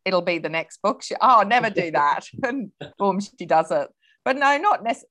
[0.03, 1.01] it'll be the next book.
[1.01, 2.25] She, oh, never do that.
[2.43, 3.89] and boom, she does it.
[4.23, 5.09] But no, not necessarily.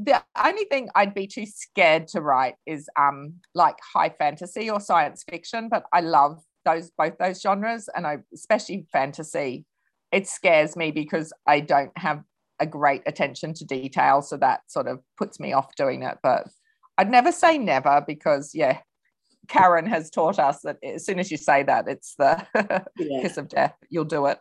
[0.00, 4.78] The only thing I'd be too scared to write is um like high fantasy or
[4.78, 9.64] science fiction, but I love those both those genres and I especially fantasy.
[10.12, 12.22] It scares me because I don't have
[12.60, 14.22] a great attention to detail.
[14.22, 16.18] So that sort of puts me off doing it.
[16.22, 16.48] But
[16.96, 18.78] I'd never say never because, yeah,
[19.48, 22.44] Karen has taught us that as soon as you say that, it's the
[22.98, 23.22] Yeah.
[23.22, 23.74] kiss of death.
[23.88, 24.38] You'll do it.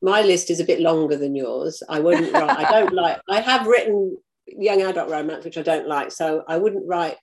[0.00, 1.82] My list is a bit longer than yours.
[1.88, 5.88] I wouldn't write, I don't like, I have written young adult romance, which I don't
[5.88, 6.12] like.
[6.12, 7.16] So I wouldn't write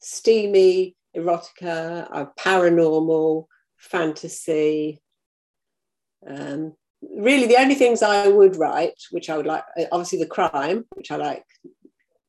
[0.00, 3.46] steamy, erotica, uh, paranormal,
[3.76, 5.02] fantasy.
[6.26, 10.26] Um, really, the only things I would write, which I would like, uh, obviously the
[10.26, 11.44] crime, which I like,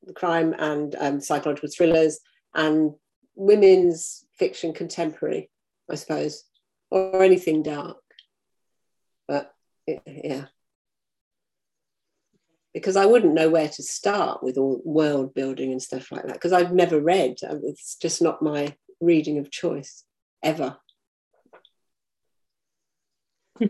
[0.04, 2.20] the crime and um, psychological thrillers,
[2.56, 2.94] and
[3.36, 5.50] women's fiction contemporary,
[5.90, 6.44] I suppose,
[6.90, 7.98] or anything dark.
[9.28, 9.54] But
[9.88, 10.46] yeah.
[12.74, 16.34] Because I wouldn't know where to start with all world building and stuff like that.
[16.34, 17.36] Because I've never read.
[17.42, 20.04] It's just not my reading of choice
[20.44, 20.78] ever.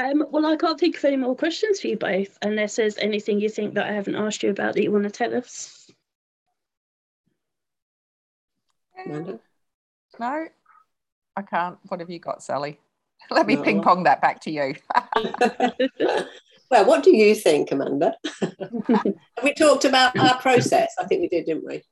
[0.00, 3.40] Um, well, I can't think of any more questions for you both, unless there's anything
[3.40, 5.90] you think that I haven't asked you about that you want to tell us.
[9.04, 9.40] Amanda?
[10.20, 10.46] No,
[11.36, 11.78] I can't.
[11.88, 12.78] What have you got, Sally?
[13.30, 13.62] Let me No.
[13.62, 14.76] ping pong that back to you.
[16.70, 18.14] well, what do you think, Amanda?
[19.42, 20.94] We talked about our process?
[20.98, 21.82] I think we did, didn't we?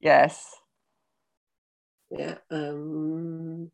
[0.00, 0.54] yes.
[2.10, 2.36] Yeah.
[2.50, 3.70] Um,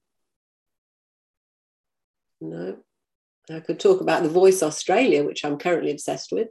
[2.41, 2.77] No.
[3.51, 6.49] I could talk about The Voice Australia, which I'm currently obsessed with.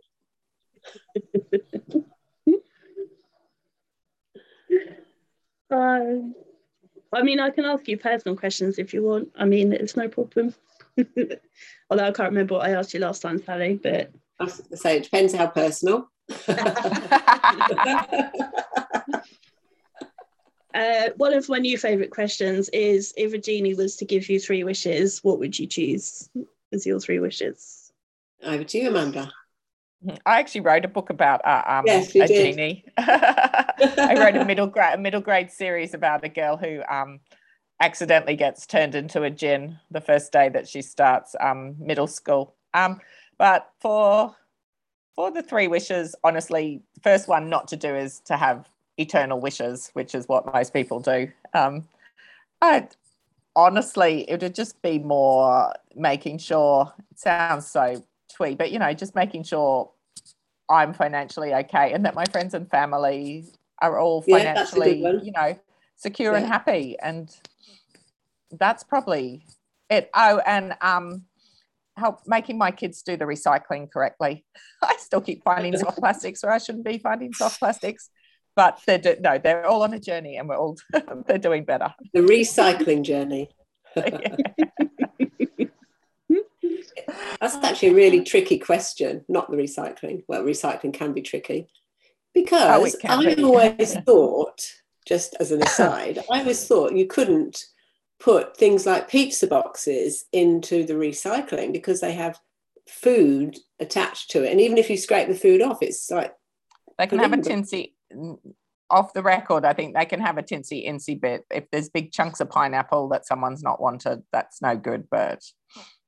[5.72, 6.06] uh,
[7.14, 9.30] I mean, I can ask you personal questions if you want.
[9.36, 10.54] I mean, it's no problem.
[11.90, 14.12] Although I can't remember what I asked you last time, Sally, but.
[14.40, 16.10] I say it depends how personal.
[20.74, 24.40] uh, one of my new favourite questions is if a genie was to give you
[24.40, 26.30] three wishes, what would you choose
[26.72, 27.92] as your three wishes?
[28.44, 29.32] Over to you, Amanda.
[30.26, 32.56] I actually wrote a book about uh, um, yes, a did.
[32.56, 32.86] genie.
[32.98, 37.20] I wrote a middle grade a middle grade series about a girl who um,
[37.82, 42.56] accidentally gets turned into a djinn the first day that she starts um, middle school.
[42.74, 43.02] Um,
[43.38, 44.36] but for
[45.16, 49.42] for the three wishes, honestly, the first one not to do is to have eternal
[49.42, 51.30] wishes, which is what most people do.
[51.54, 51.88] Um,
[52.62, 52.88] I
[53.56, 56.94] honestly, it would just be more making sure.
[57.12, 59.92] It sounds so twee, but you know, just making sure
[60.70, 63.46] I'm financially okay and that my friends and family
[63.82, 65.26] are all Yeah, that's a good financially, one.
[65.26, 65.60] you know,
[66.02, 66.98] secure and happy.
[67.02, 67.30] And
[68.52, 69.46] that's probably
[69.90, 70.10] it.
[70.14, 71.24] Oh, and um,
[71.96, 74.44] help making my kids do the recycling correctly.
[74.84, 78.10] I still keep finding soft plastics where I shouldn't be finding soft plastics,
[78.56, 80.76] but they're do- no, they're all on a journey and we're all
[81.28, 81.94] they're doing better.
[82.14, 83.50] The recycling journey.
[87.40, 90.24] That's actually a really tricky question, not the recycling.
[90.28, 91.68] Well, recycling can be tricky
[92.34, 93.44] because Oh, it can I be.
[93.44, 94.62] always thought,
[95.12, 97.66] just as an aside, I always thought you couldn't
[98.18, 102.40] put things like pizza boxes into the recycling because they have
[102.88, 104.52] food attached to it.
[104.52, 106.34] And even if you scrape the food off, it's like,
[106.98, 107.92] They can have a tinsy
[108.90, 109.66] off the record.
[109.66, 111.44] I think they can have a tinsy incy bit.
[111.52, 115.10] If there's big chunks of pineapple that someone's not wanted, that's no good.
[115.12, 115.44] But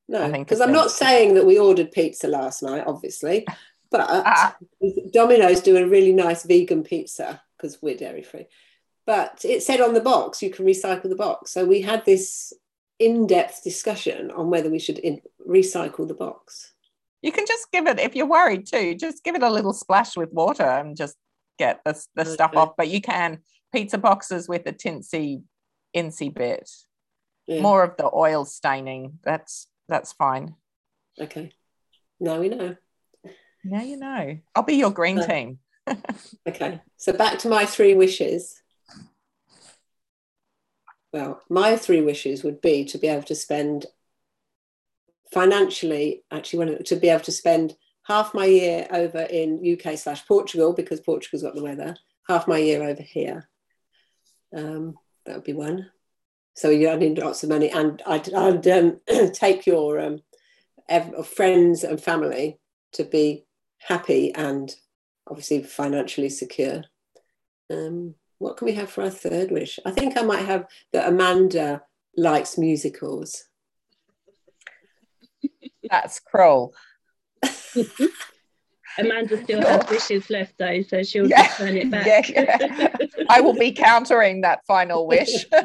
[0.08, 3.46] no, because I'm not saying that we ordered pizza last night, obviously,
[3.92, 4.56] but Ah.
[5.12, 8.48] Domino's do a really nice vegan pizza because we're dairy free.
[9.06, 11.52] But it said on the box you can recycle the box.
[11.52, 12.54] So we had this
[13.00, 16.74] in-depth discussion on whether we should in- recycle the box.
[17.22, 18.96] you can just give it if you're worried too.
[18.96, 21.16] Just give it a little splash with water and just
[21.60, 22.76] get the, the stuff off.
[22.78, 23.40] But you can
[23.74, 25.44] pizza boxes with a tinsy
[25.96, 26.70] incy bit.
[27.48, 27.62] Yeah.
[27.62, 29.20] More of the oil staining.
[29.24, 30.56] That's that's fine.
[31.20, 31.52] Okay.
[32.22, 32.76] Now we know.
[33.66, 34.38] Now you know.
[34.56, 35.60] I'll be your green Uh, team.
[36.48, 36.80] Okay.
[36.98, 38.63] So back to my three wishes.
[41.14, 43.86] Well, my three wishes would be to be able to spend
[45.32, 47.76] financially, actually, to be able to spend
[48.08, 51.96] half my year over in UK slash Portugal because Portugal's got the weather,
[52.28, 53.48] half my year over here.
[54.56, 54.96] Um,
[55.26, 55.92] that would be one.
[56.56, 59.00] So you I need lots of money, and I'd, I'd um,
[59.34, 60.22] take your um,
[60.90, 62.60] ev- friends and family
[62.94, 63.46] to be
[63.80, 64.74] happy and
[65.28, 66.84] obviously financially secure.
[67.72, 69.80] Um, what can we have for our third wish?
[69.86, 71.82] I think I might have that Amanda
[72.18, 73.46] likes musicals.
[75.90, 76.74] That's cruel.
[78.98, 81.44] Amanda still has wishes left though, so she'll Yeah.
[81.44, 82.30] just turn it back.
[82.30, 82.96] Yeah.
[83.30, 85.46] I will be countering that final wish.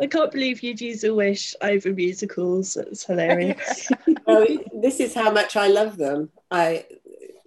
[0.00, 2.74] I can't believe you'd use a wish over musicals.
[2.74, 3.90] That's hilarious.
[4.24, 4.46] Oh,
[4.80, 6.30] this is how much I love them.
[6.48, 6.86] I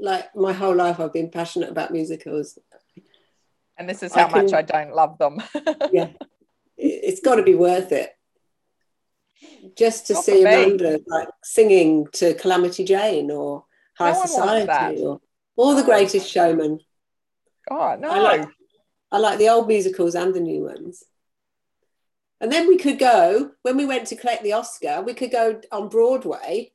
[0.06, 2.58] like my whole life I've been passionate about musicals.
[3.78, 5.36] and this is I how much I don't love them.
[5.98, 6.10] Yeah.
[6.78, 8.10] It- It's got to be worth it.
[9.76, 10.41] Just to Not see.
[10.41, 13.65] Amanda like singing to Calamity Jane or
[13.98, 15.20] High No Society or
[15.58, 16.80] or The Greatest Showman.
[17.72, 18.10] oh no.
[18.10, 18.48] I like
[19.12, 21.04] I like the old musicals and the new ones.
[22.41, 25.02] And then we could go when we went to collect the Oscar.
[25.02, 26.72] We could go on Broadway.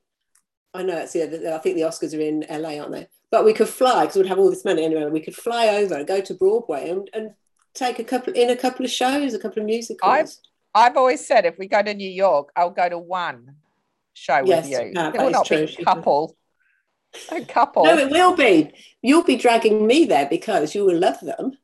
[0.72, 1.52] I know it's the other.
[1.54, 3.08] I think the Oscars are in LA, aren't they?
[3.30, 5.06] But we could fly because we'd have all this money anyway.
[5.06, 7.30] We could fly over and go to Broadway and, and
[7.74, 10.10] take a couple in a couple of shows, a couple of musicals.
[10.12, 10.30] I've
[10.74, 13.56] I've always said if we go to New York, I'll go to one
[14.14, 14.92] show Yes, with you.
[14.94, 15.66] yeah, it will not true.
[15.66, 16.36] be couple.
[17.32, 17.84] A couple.
[17.84, 18.72] No, it will be.
[19.02, 21.58] You'll be dragging me there because you will love them.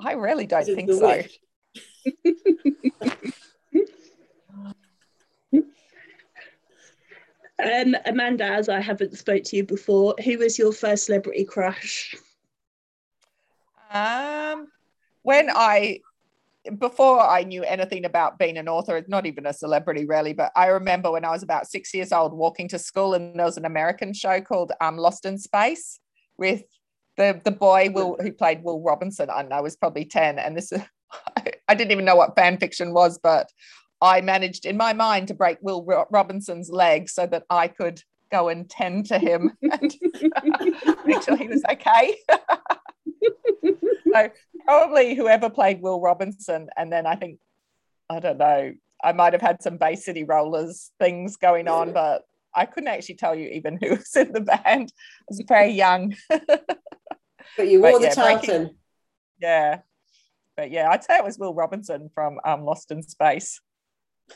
[0.00, 1.22] I really don't think so.
[7.62, 12.14] um, Amanda, as I haven't spoke to you before, who was your first celebrity crush?
[13.90, 14.68] Um,
[15.22, 16.00] when I
[16.78, 20.66] before I knew anything about being an author, not even a celebrity really, but I
[20.66, 23.66] remember when I was about six years old walking to school and there was an
[23.66, 26.00] American show called um, Lost in Space
[26.38, 26.62] with
[27.16, 29.30] the the boy Will who played Will Robinson.
[29.30, 30.38] I know was probably 10.
[30.38, 30.72] And this
[31.68, 33.50] I didn't even know what fan fiction was, but
[34.04, 38.50] I managed in my mind to break Will Robinson's leg so that I could go
[38.50, 39.94] and tend to him and
[41.06, 42.18] make sure he was okay.
[44.12, 44.30] so
[44.66, 47.38] probably whoever played Will Robinson, and then I think
[48.10, 52.24] I don't know, I might have had some Bay City Rollers things going on, but
[52.54, 54.92] I couldn't actually tell you even who was in the band.
[54.92, 56.14] I was very young.
[56.28, 58.38] but you wore but, the yeah, tartan.
[58.40, 58.76] Breaking,
[59.40, 59.78] yeah.
[60.58, 63.60] But yeah, I'd say it was Will Robinson from um, Lost in Space.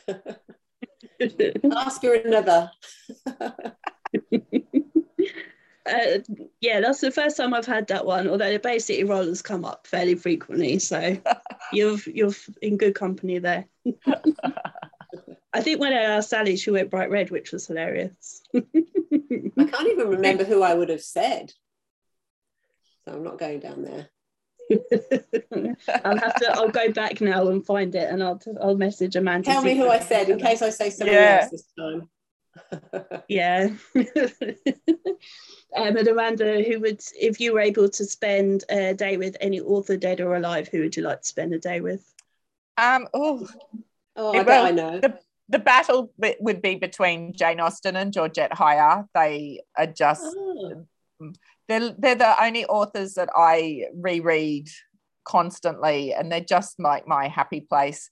[1.73, 2.71] Ask her another.
[5.89, 6.19] Uh,
[6.61, 8.29] yeah, that's the first time I've had that one.
[8.29, 11.17] Although the Bay City Rollers come up fairly frequently, so
[11.73, 13.67] you've you're in good company there.
[15.53, 18.43] I think when I asked Sally, she went bright red, which was hilarious.
[18.55, 18.61] I
[19.65, 21.53] can't even remember who I would have said,
[23.05, 24.11] so I'm not going down there.
[26.05, 26.53] I'll have to.
[26.55, 29.51] I'll go back now and find it, and I'll I'll message Amanda.
[29.51, 31.41] Tell me who I said in case I say something yeah.
[31.43, 32.09] else this time.
[33.29, 33.69] yeah.
[33.97, 39.61] um, and Amanda, who would, if you were able to spend a day with any
[39.61, 42.05] author, dead or alive, who would you like to spend a day with?
[42.77, 43.09] Um.
[43.15, 43.49] Oh.
[44.17, 44.99] Oh, I, well, I know.
[44.99, 49.07] The, the battle would be between Jane Austen and Georgette Heyer.
[49.15, 50.25] They are just.
[50.25, 50.85] Oh.
[51.69, 54.69] They're, they're the only authors that I reread
[55.25, 58.11] constantly, and they're just like my happy place.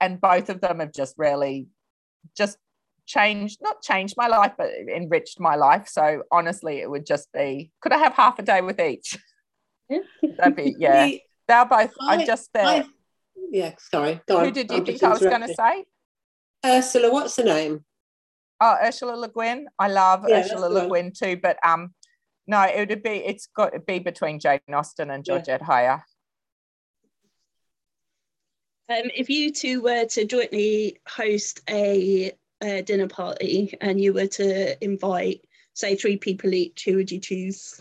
[0.00, 1.66] And both of them have just really
[2.36, 2.58] just
[3.06, 5.88] changed not changed my life but enriched my life.
[5.88, 9.18] So honestly it would just be could i have half a day with each?
[9.88, 9.98] Yeah.
[10.38, 11.10] that'd be yeah.
[11.48, 12.84] They're both i, I just there I,
[13.50, 15.84] yeah sorry go who did you I'm think i was going to say?
[16.64, 17.84] Ursula what's the name?
[18.60, 19.66] Oh ursula le guin.
[19.78, 21.92] I love yeah, ursula le guin too but um
[22.46, 25.66] no it would be it's got to be between jane austen and georgette yeah.
[25.66, 26.02] heyer
[28.86, 32.32] um, if you two were to jointly host a
[32.62, 35.40] a dinner party and you were to invite,
[35.74, 37.80] say, three people each, who would you choose?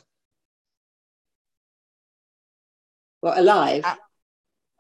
[3.21, 3.83] Well, alive?
[3.85, 3.95] Uh,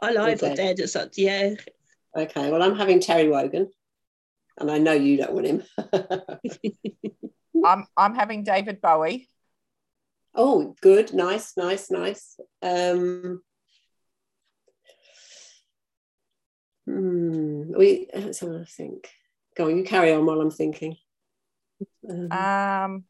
[0.01, 1.55] alive or, or dead, it's up, yeah.
[2.15, 3.69] Okay, well, I'm having Terry Wogan,
[4.59, 5.63] and I know you don't want him.
[7.65, 9.29] I'm, I'm having David Bowie.
[10.35, 12.39] Oh, good, nice, nice, nice.
[12.61, 13.41] Um,
[16.85, 19.09] hmm, we, let's have a think.
[19.55, 20.95] Go on, you carry on while I'm thinking.
[22.09, 23.03] Um, um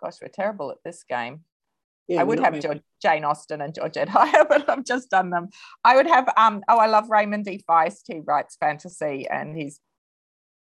[0.00, 1.44] gosh, we're terrible at this game.
[2.08, 5.48] Yeah, I would have George, Jane Austen and Georgette Heyer, but I've just done them.
[5.84, 7.62] I would have um oh I love Raymond D.
[7.68, 8.02] Feist.
[8.08, 9.80] He writes fantasy and he's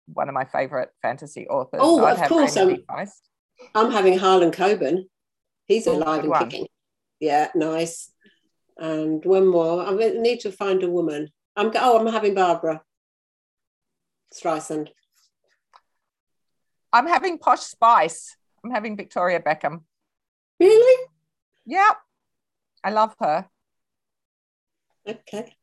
[0.07, 1.81] one of my favorite fantasy authors.
[1.83, 2.57] Oh, so of course.
[2.57, 2.77] I'm,
[3.73, 5.05] I'm, having Harlan Coben.
[5.65, 6.49] He's oh, alive and one.
[6.49, 6.67] kicking.
[7.19, 8.11] Yeah, nice
[8.77, 9.85] and one more.
[9.85, 11.29] I need to find a woman.
[11.55, 12.81] I'm oh, I'm having Barbra
[14.33, 14.89] Streisand.
[16.91, 18.35] I'm having Posh Spice.
[18.63, 19.81] I'm having Victoria Beckham.
[20.59, 21.07] Really?
[21.65, 21.97] Yep.
[22.83, 23.47] I love her.
[25.07, 25.53] Okay.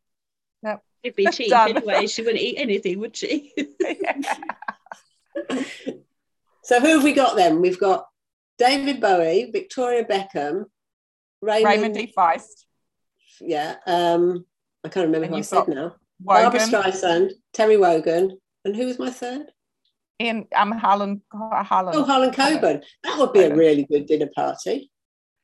[1.03, 1.15] Yep.
[1.15, 2.07] It'd be cheap anyway.
[2.07, 3.53] She wouldn't eat anything, would she?
[6.63, 7.61] so who have we got then?
[7.61, 8.07] We've got
[8.59, 10.67] David Bowie, Victoria Beckham,
[11.41, 12.13] Raymond, Raymond D.
[12.17, 12.67] Feist
[13.43, 13.77] yeah.
[13.87, 14.45] Um,
[14.85, 15.95] I can't remember and who I said now.
[16.23, 16.51] Wogan.
[16.51, 19.47] Barbra Streisand, Terry Wogan, and who was my third?
[20.21, 21.95] Ian um, Harlan, Harlan.
[21.97, 22.83] Oh, Harlan Coben.
[23.03, 24.91] That would be a really good dinner party.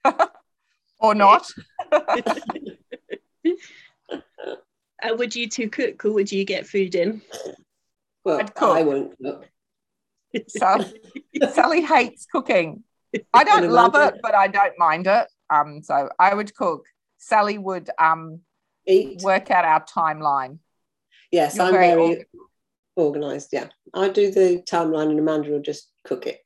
[1.01, 1.51] or not.
[5.03, 7.22] Uh, would you two cook or would you get food in?
[8.24, 9.49] Well, I won't cook.
[10.49, 11.01] Sally,
[11.53, 12.82] Sally hates cooking.
[13.32, 15.26] I don't love it, but I don't mind it.
[15.51, 16.86] Um, so I would cook.
[17.16, 18.40] Sally would um,
[18.86, 19.22] Eat.
[19.22, 20.59] work out our timeline.
[21.30, 22.26] Yes, You're I'm very, very
[22.96, 23.49] organised.
[23.53, 26.40] Yeah, I do the timeline, and Amanda will just cook it.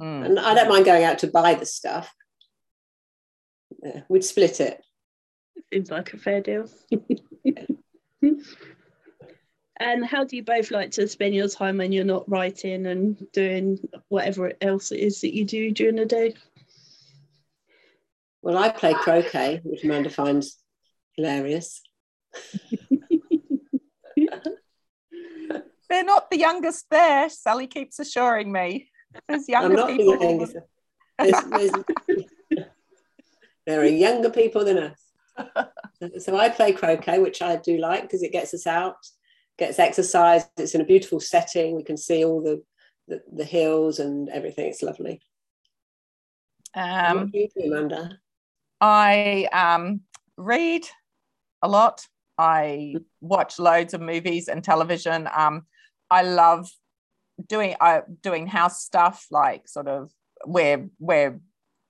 [0.00, 0.24] Mm.
[0.24, 2.12] And I don't mind going out to buy the stuff.
[3.82, 4.82] Yeah, we'd split it.
[5.72, 6.68] Seems like a fair deal.
[9.80, 13.30] and how do you both like to spend your time when you're not writing and
[13.32, 13.78] doing
[14.08, 16.34] whatever else it is that you do during the day?
[18.42, 20.58] Well, I play croquet, which Amanda finds
[21.16, 21.82] hilarious.
[25.88, 27.28] They're not the youngest there.
[27.28, 28.90] Sally keeps assuring me.
[29.28, 30.18] There's younger I'm not people.
[30.18, 30.56] The youngest.
[31.18, 31.84] There's, there's,
[33.66, 34.98] there are younger people than us.
[36.18, 38.96] so I play croquet, which I do like because it gets us out,
[39.58, 40.48] gets exercise.
[40.56, 41.76] It's in a beautiful setting.
[41.76, 42.62] We can see all the
[43.08, 44.66] the, the hills and everything.
[44.66, 45.20] It's lovely.
[46.74, 48.18] Um, what do you do, Amanda?
[48.80, 50.00] I um,
[50.36, 50.86] read
[51.62, 52.06] a lot.
[52.36, 55.28] I watch loads of movies and television.
[55.34, 55.66] Um,
[56.10, 56.68] I love
[57.48, 60.10] doing uh, doing house stuff, like sort of
[60.46, 61.40] we're we're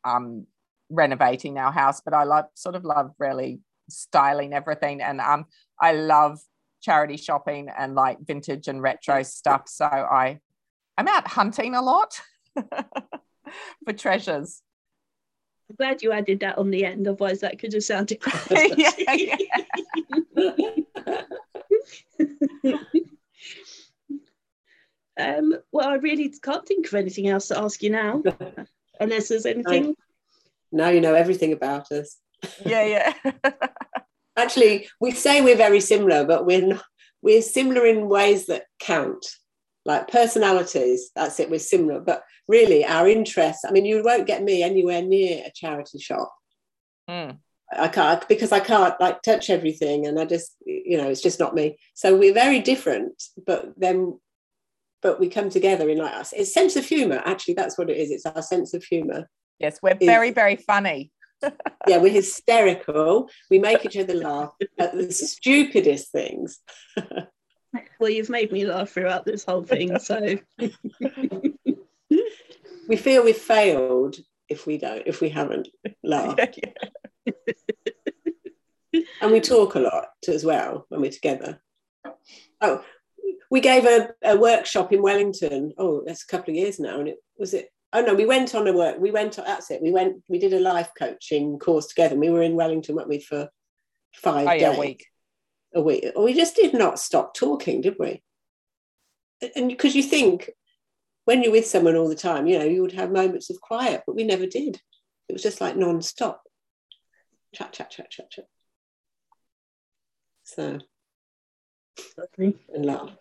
[0.05, 0.47] um,
[0.91, 5.47] renovating our house, but I love sort of love really styling everything, and um,
[5.81, 6.39] I love
[6.85, 9.69] charity shopping and like vintage and retro stuff.
[9.69, 10.39] So I
[10.97, 12.21] I'm out hunting a lot
[13.85, 14.63] for treasures.
[15.71, 18.21] I'm glad you added that on the end, otherwise that could have sounded
[18.51, 19.37] yeah, yeah.
[25.19, 28.23] um, well, I really can't think of anything else to ask you now,
[29.01, 29.97] unless there's anything.
[30.71, 32.19] Now you know everything about us.
[32.65, 33.51] Yeah, yeah.
[34.37, 36.85] Actually, we say we're very similar, but we're not,
[37.23, 39.25] we're similar in ways that count.
[39.87, 42.01] Like personalities that's it we're similar.
[42.01, 46.33] But really our interests i mean you won't get me anywhere near a charity shop.
[47.09, 47.39] Mm.
[47.73, 51.39] i can't because i can't like touch everything and i just you know it's just
[51.39, 51.77] not me.
[51.95, 54.19] So we're very different but then
[55.03, 57.99] but we come together in like us it's sense of humor actually that's what it
[57.99, 58.11] is.
[58.11, 59.29] It's our sense of humor
[59.59, 61.11] yes we're very very funny
[61.87, 66.61] yeah we're hysterical we make each other laugh at the stupidest things
[67.99, 70.39] well, you've made me laugh throughout this whole thing, so
[72.89, 74.17] we feel we've failed
[74.49, 75.69] if we don't, if we haven't
[76.03, 76.59] laughed.
[77.27, 77.33] Yeah,
[78.93, 79.01] yeah.
[79.23, 81.61] and we talk a lot as well when we're together.
[82.61, 82.85] Oh,
[83.51, 85.73] we gave a, a workshop in Wellington.
[85.79, 87.71] Oh, that's a couple of years now, and it was it.
[87.95, 88.99] Oh no, we went on a work.
[88.99, 89.37] We went.
[89.37, 89.81] That's it.
[89.81, 90.23] We went.
[90.29, 92.13] We did a life coaching course together.
[92.13, 93.49] And we were in Wellington, weren't we, for
[94.15, 94.79] five oh, yeah, days.
[94.79, 95.07] week
[95.75, 96.05] a week.
[96.17, 98.23] We just did not stop talking, did we?
[99.57, 100.51] And because you think
[101.25, 104.03] when you're with someone all the time, you know, you would have moments of quiet,
[104.07, 104.81] but we never did.
[105.29, 106.43] It was just like non-stop.
[107.55, 108.47] Chat, chat, chat, chat, chat.
[110.45, 110.79] So
[112.39, 113.17] and love.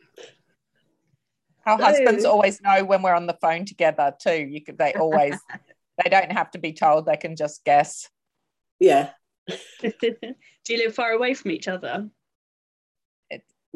[1.66, 4.36] Our so, husbands always know when we're on the phone together too.
[4.36, 5.40] You could they always
[6.04, 8.10] they don't have to be told, they can just guess.
[8.80, 9.12] Yeah.
[9.82, 9.94] Do
[10.70, 12.10] you live far away from each other?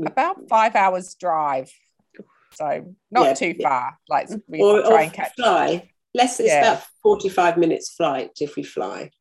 [0.05, 1.71] about five hours drive.
[2.53, 3.97] So not yeah, too far.
[4.09, 5.89] Like mm, we or, try or and catch fly.
[6.13, 6.73] Less it's yeah.
[6.73, 9.11] about 45 minutes flight if we fly.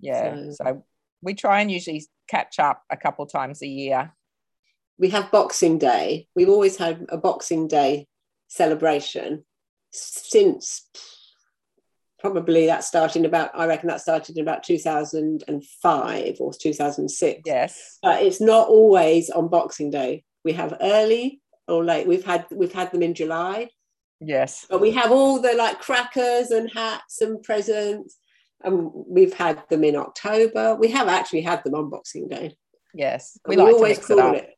[0.00, 0.36] Yeah.
[0.50, 0.52] So.
[0.52, 0.84] so
[1.22, 4.12] we try and usually catch up a couple times a year.
[4.98, 6.28] We have Boxing Day.
[6.36, 8.06] We've always had a Boxing Day
[8.48, 9.44] celebration
[9.92, 10.88] since
[12.24, 17.98] probably that started in about i reckon that started in about 2005 or 2006 yes.
[18.02, 20.24] But it's not always on boxing day.
[20.42, 22.06] We have early or late.
[22.06, 23.68] We've had we've had them in july.
[24.20, 24.66] Yes.
[24.70, 28.16] But we have all the like crackers and hats and presents
[28.62, 30.76] and we've had them in october.
[30.76, 32.56] We have actually had them on boxing day.
[32.94, 33.38] Yes.
[33.46, 34.54] We, we like always call it, it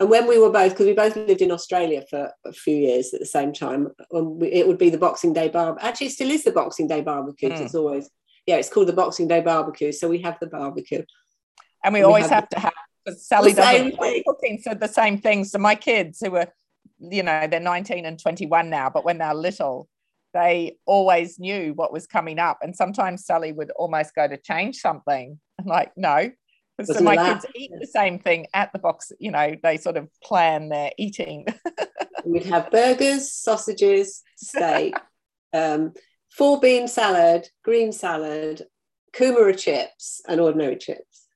[0.00, 3.14] and when we were both, because we both lived in Australia for a few years
[3.14, 5.76] at the same time, we, it would be the Boxing Day bar.
[5.80, 7.50] Actually, it still is the Boxing Day barbecue.
[7.50, 7.60] Mm.
[7.60, 8.10] It's always,
[8.46, 9.92] yeah, it's called the Boxing Day barbecue.
[9.92, 11.04] So we have the barbecue.
[11.84, 12.72] And we and always we have, have, to have,
[13.04, 15.52] because Sally doesn't like cooking for the same things.
[15.52, 16.52] So my kids who are,
[16.98, 19.88] you know, they're 19 and 21 now, but when they're little,
[20.32, 22.58] they always knew what was coming up.
[22.62, 25.38] And sometimes Sally would almost go to change something.
[25.60, 26.30] I'm like, no,
[26.82, 30.08] so my kids eat the same thing at the box you know they sort of
[30.22, 31.46] plan their eating.
[32.24, 34.94] We'd have burgers sausages steak
[35.52, 35.92] um,
[36.30, 38.62] four bean salad green salad
[39.12, 41.26] kumara chips and ordinary chips.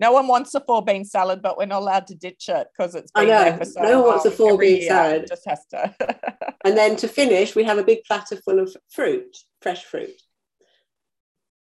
[0.00, 2.94] No one wants a four bean salad but we're not allowed to ditch it because
[2.94, 3.64] it's been I know.
[3.64, 5.26] So no one wants a four bean salad.
[5.28, 5.94] just has to.
[6.62, 10.20] And then to finish we have a big platter full of fruit fresh fruit.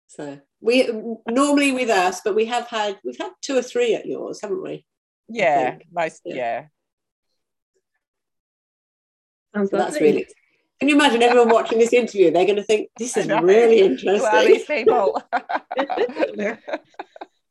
[0.07, 0.87] So we
[1.27, 4.61] normally with us, but we have had we've had two or three at yours, haven't
[4.61, 4.85] we?
[5.27, 6.65] Yeah, most yeah.
[9.53, 9.65] yeah.
[9.71, 10.27] that's really.
[10.79, 12.31] Can you imagine everyone watching this interview?
[12.31, 14.21] They're going to think this is really interesting.
[14.21, 15.21] Well, these people.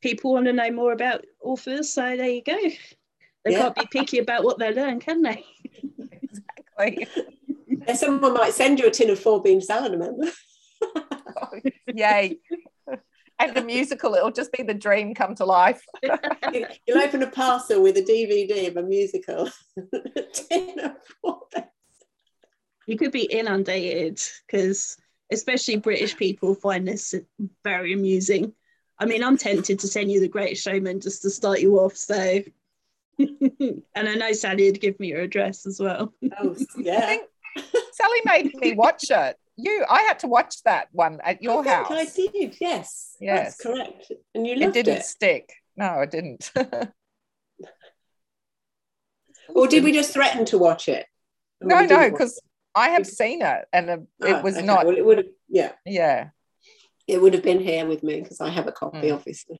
[0.01, 2.57] people want to know more about authors, so there you go.
[3.43, 3.61] They yeah.
[3.61, 5.45] can't be picky about what they learn, can they?
[6.11, 7.07] exactly.
[7.87, 10.27] And someone might send you a tin of four bean salad, remember?
[11.87, 12.37] Yay.
[13.41, 15.83] And the musical, it'll just be the dream come to life.
[16.03, 19.49] You'll open a parcel with a DVD of a musical.
[22.85, 24.95] you could be inundated because,
[25.31, 27.15] especially British people, find this
[27.63, 28.53] very amusing.
[28.99, 31.97] I mean, I'm tempted to send you the Great Showman just to start you off.
[31.97, 32.41] So,
[33.17, 36.13] and I know Sally would give me your address as well.
[36.39, 37.17] Oh, yeah.
[37.57, 41.63] Sally made me watch it You, I had to watch that one at your I
[41.63, 41.91] think house.
[41.91, 43.15] I did, yes.
[43.19, 43.57] Yes.
[43.57, 44.11] That's correct.
[44.33, 45.05] And you loved it loved didn't it.
[45.05, 45.53] stick.
[45.77, 46.51] No, it didn't.
[49.53, 51.05] Or did we just threaten to watch it?
[51.61, 52.41] Or no, no, because
[52.73, 54.65] I have seen it and uh, it Oh, was okay.
[54.65, 54.85] not.
[54.85, 56.29] Well, it would have, yeah, Yeah.
[57.07, 59.15] it would have been here with me because I have a copy, Mm.
[59.15, 59.59] obviously.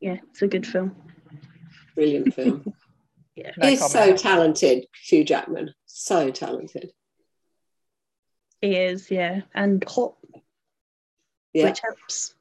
[0.00, 0.94] Yeah, it's a good film.
[1.94, 2.64] Brilliant film.
[3.34, 3.52] Yeah.
[3.58, 5.74] No He's so talented, Hugh Jackman.
[5.84, 6.90] So talented.
[8.60, 10.14] He is, yeah, and hot,
[11.52, 11.66] Yeah.
[11.66, 12.34] which helps.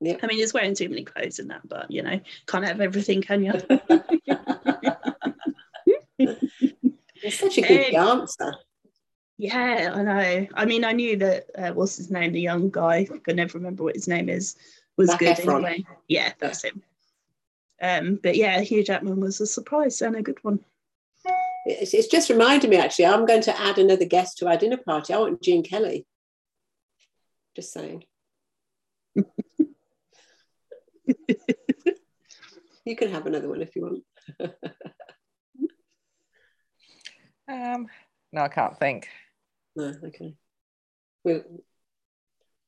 [0.00, 0.16] Yeah.
[0.22, 3.20] I mean, he's wearing too many clothes in that, but you know, can't have everything,
[3.22, 3.52] can you?
[7.14, 7.90] He's such a good Hey.
[7.92, 8.54] dancer.
[9.38, 10.46] yeah, I know.
[10.54, 13.58] I mean, I knew that uh, what's his name, the young guy, I can never
[13.58, 14.56] remember what his name is,
[14.96, 15.54] was good Efron.
[15.56, 15.84] anyway.
[16.08, 16.82] Yeah, that's him.
[17.80, 20.60] Um, but yeah, Hugh Jackman was a surprise and a good one.
[21.68, 24.78] It's, it's just reminded me, actually, I'm going to add another guest to our dinner
[24.78, 25.12] party.
[25.12, 26.06] I want Gene Kelly.
[27.54, 28.04] Just saying.
[32.84, 34.04] you can have another one if you want.
[37.48, 37.88] Um,
[38.30, 39.08] no, I can't think.
[39.74, 40.34] No, okay.
[41.24, 41.44] We'll,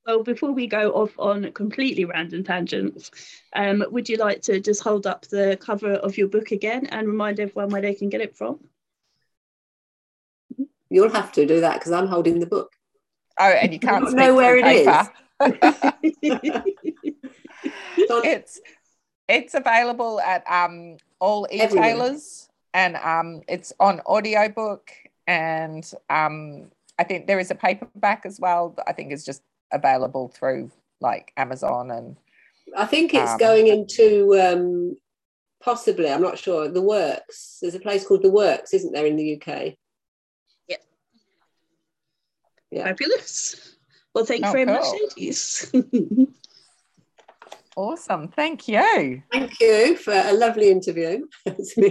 [0.06, 3.10] Well, before we go off on completely random tangents,
[3.54, 7.06] um, would you like to just hold up the cover of your book again and
[7.06, 8.69] remind everyone where they can get it from?
[10.90, 12.72] You'll have to do that because I'm holding the book.
[13.38, 15.08] Oh, and you can't know where it paper.
[18.24, 18.60] It's
[19.28, 21.90] it's available at um all Everywhere.
[21.90, 24.90] e-tailers and um it's on audiobook
[25.26, 29.42] and um I think there is a paperback as well that I think is just
[29.72, 30.70] available through
[31.00, 32.16] like Amazon and
[32.76, 34.96] I think it's Um, going into um,
[35.60, 37.58] possibly, I'm not sure, the Works.
[37.60, 39.74] There's a place called the Works, isn't there, in the UK?
[42.70, 42.84] Yeah.
[42.84, 43.76] Fabulous.
[44.14, 44.98] Well, thank you Oh, very much, cool.
[45.16, 45.72] ladies.
[47.76, 48.28] awesome.
[48.28, 49.22] Thank you.
[49.32, 51.26] Thank you for a lovely interview.
[51.46, 51.78] It's been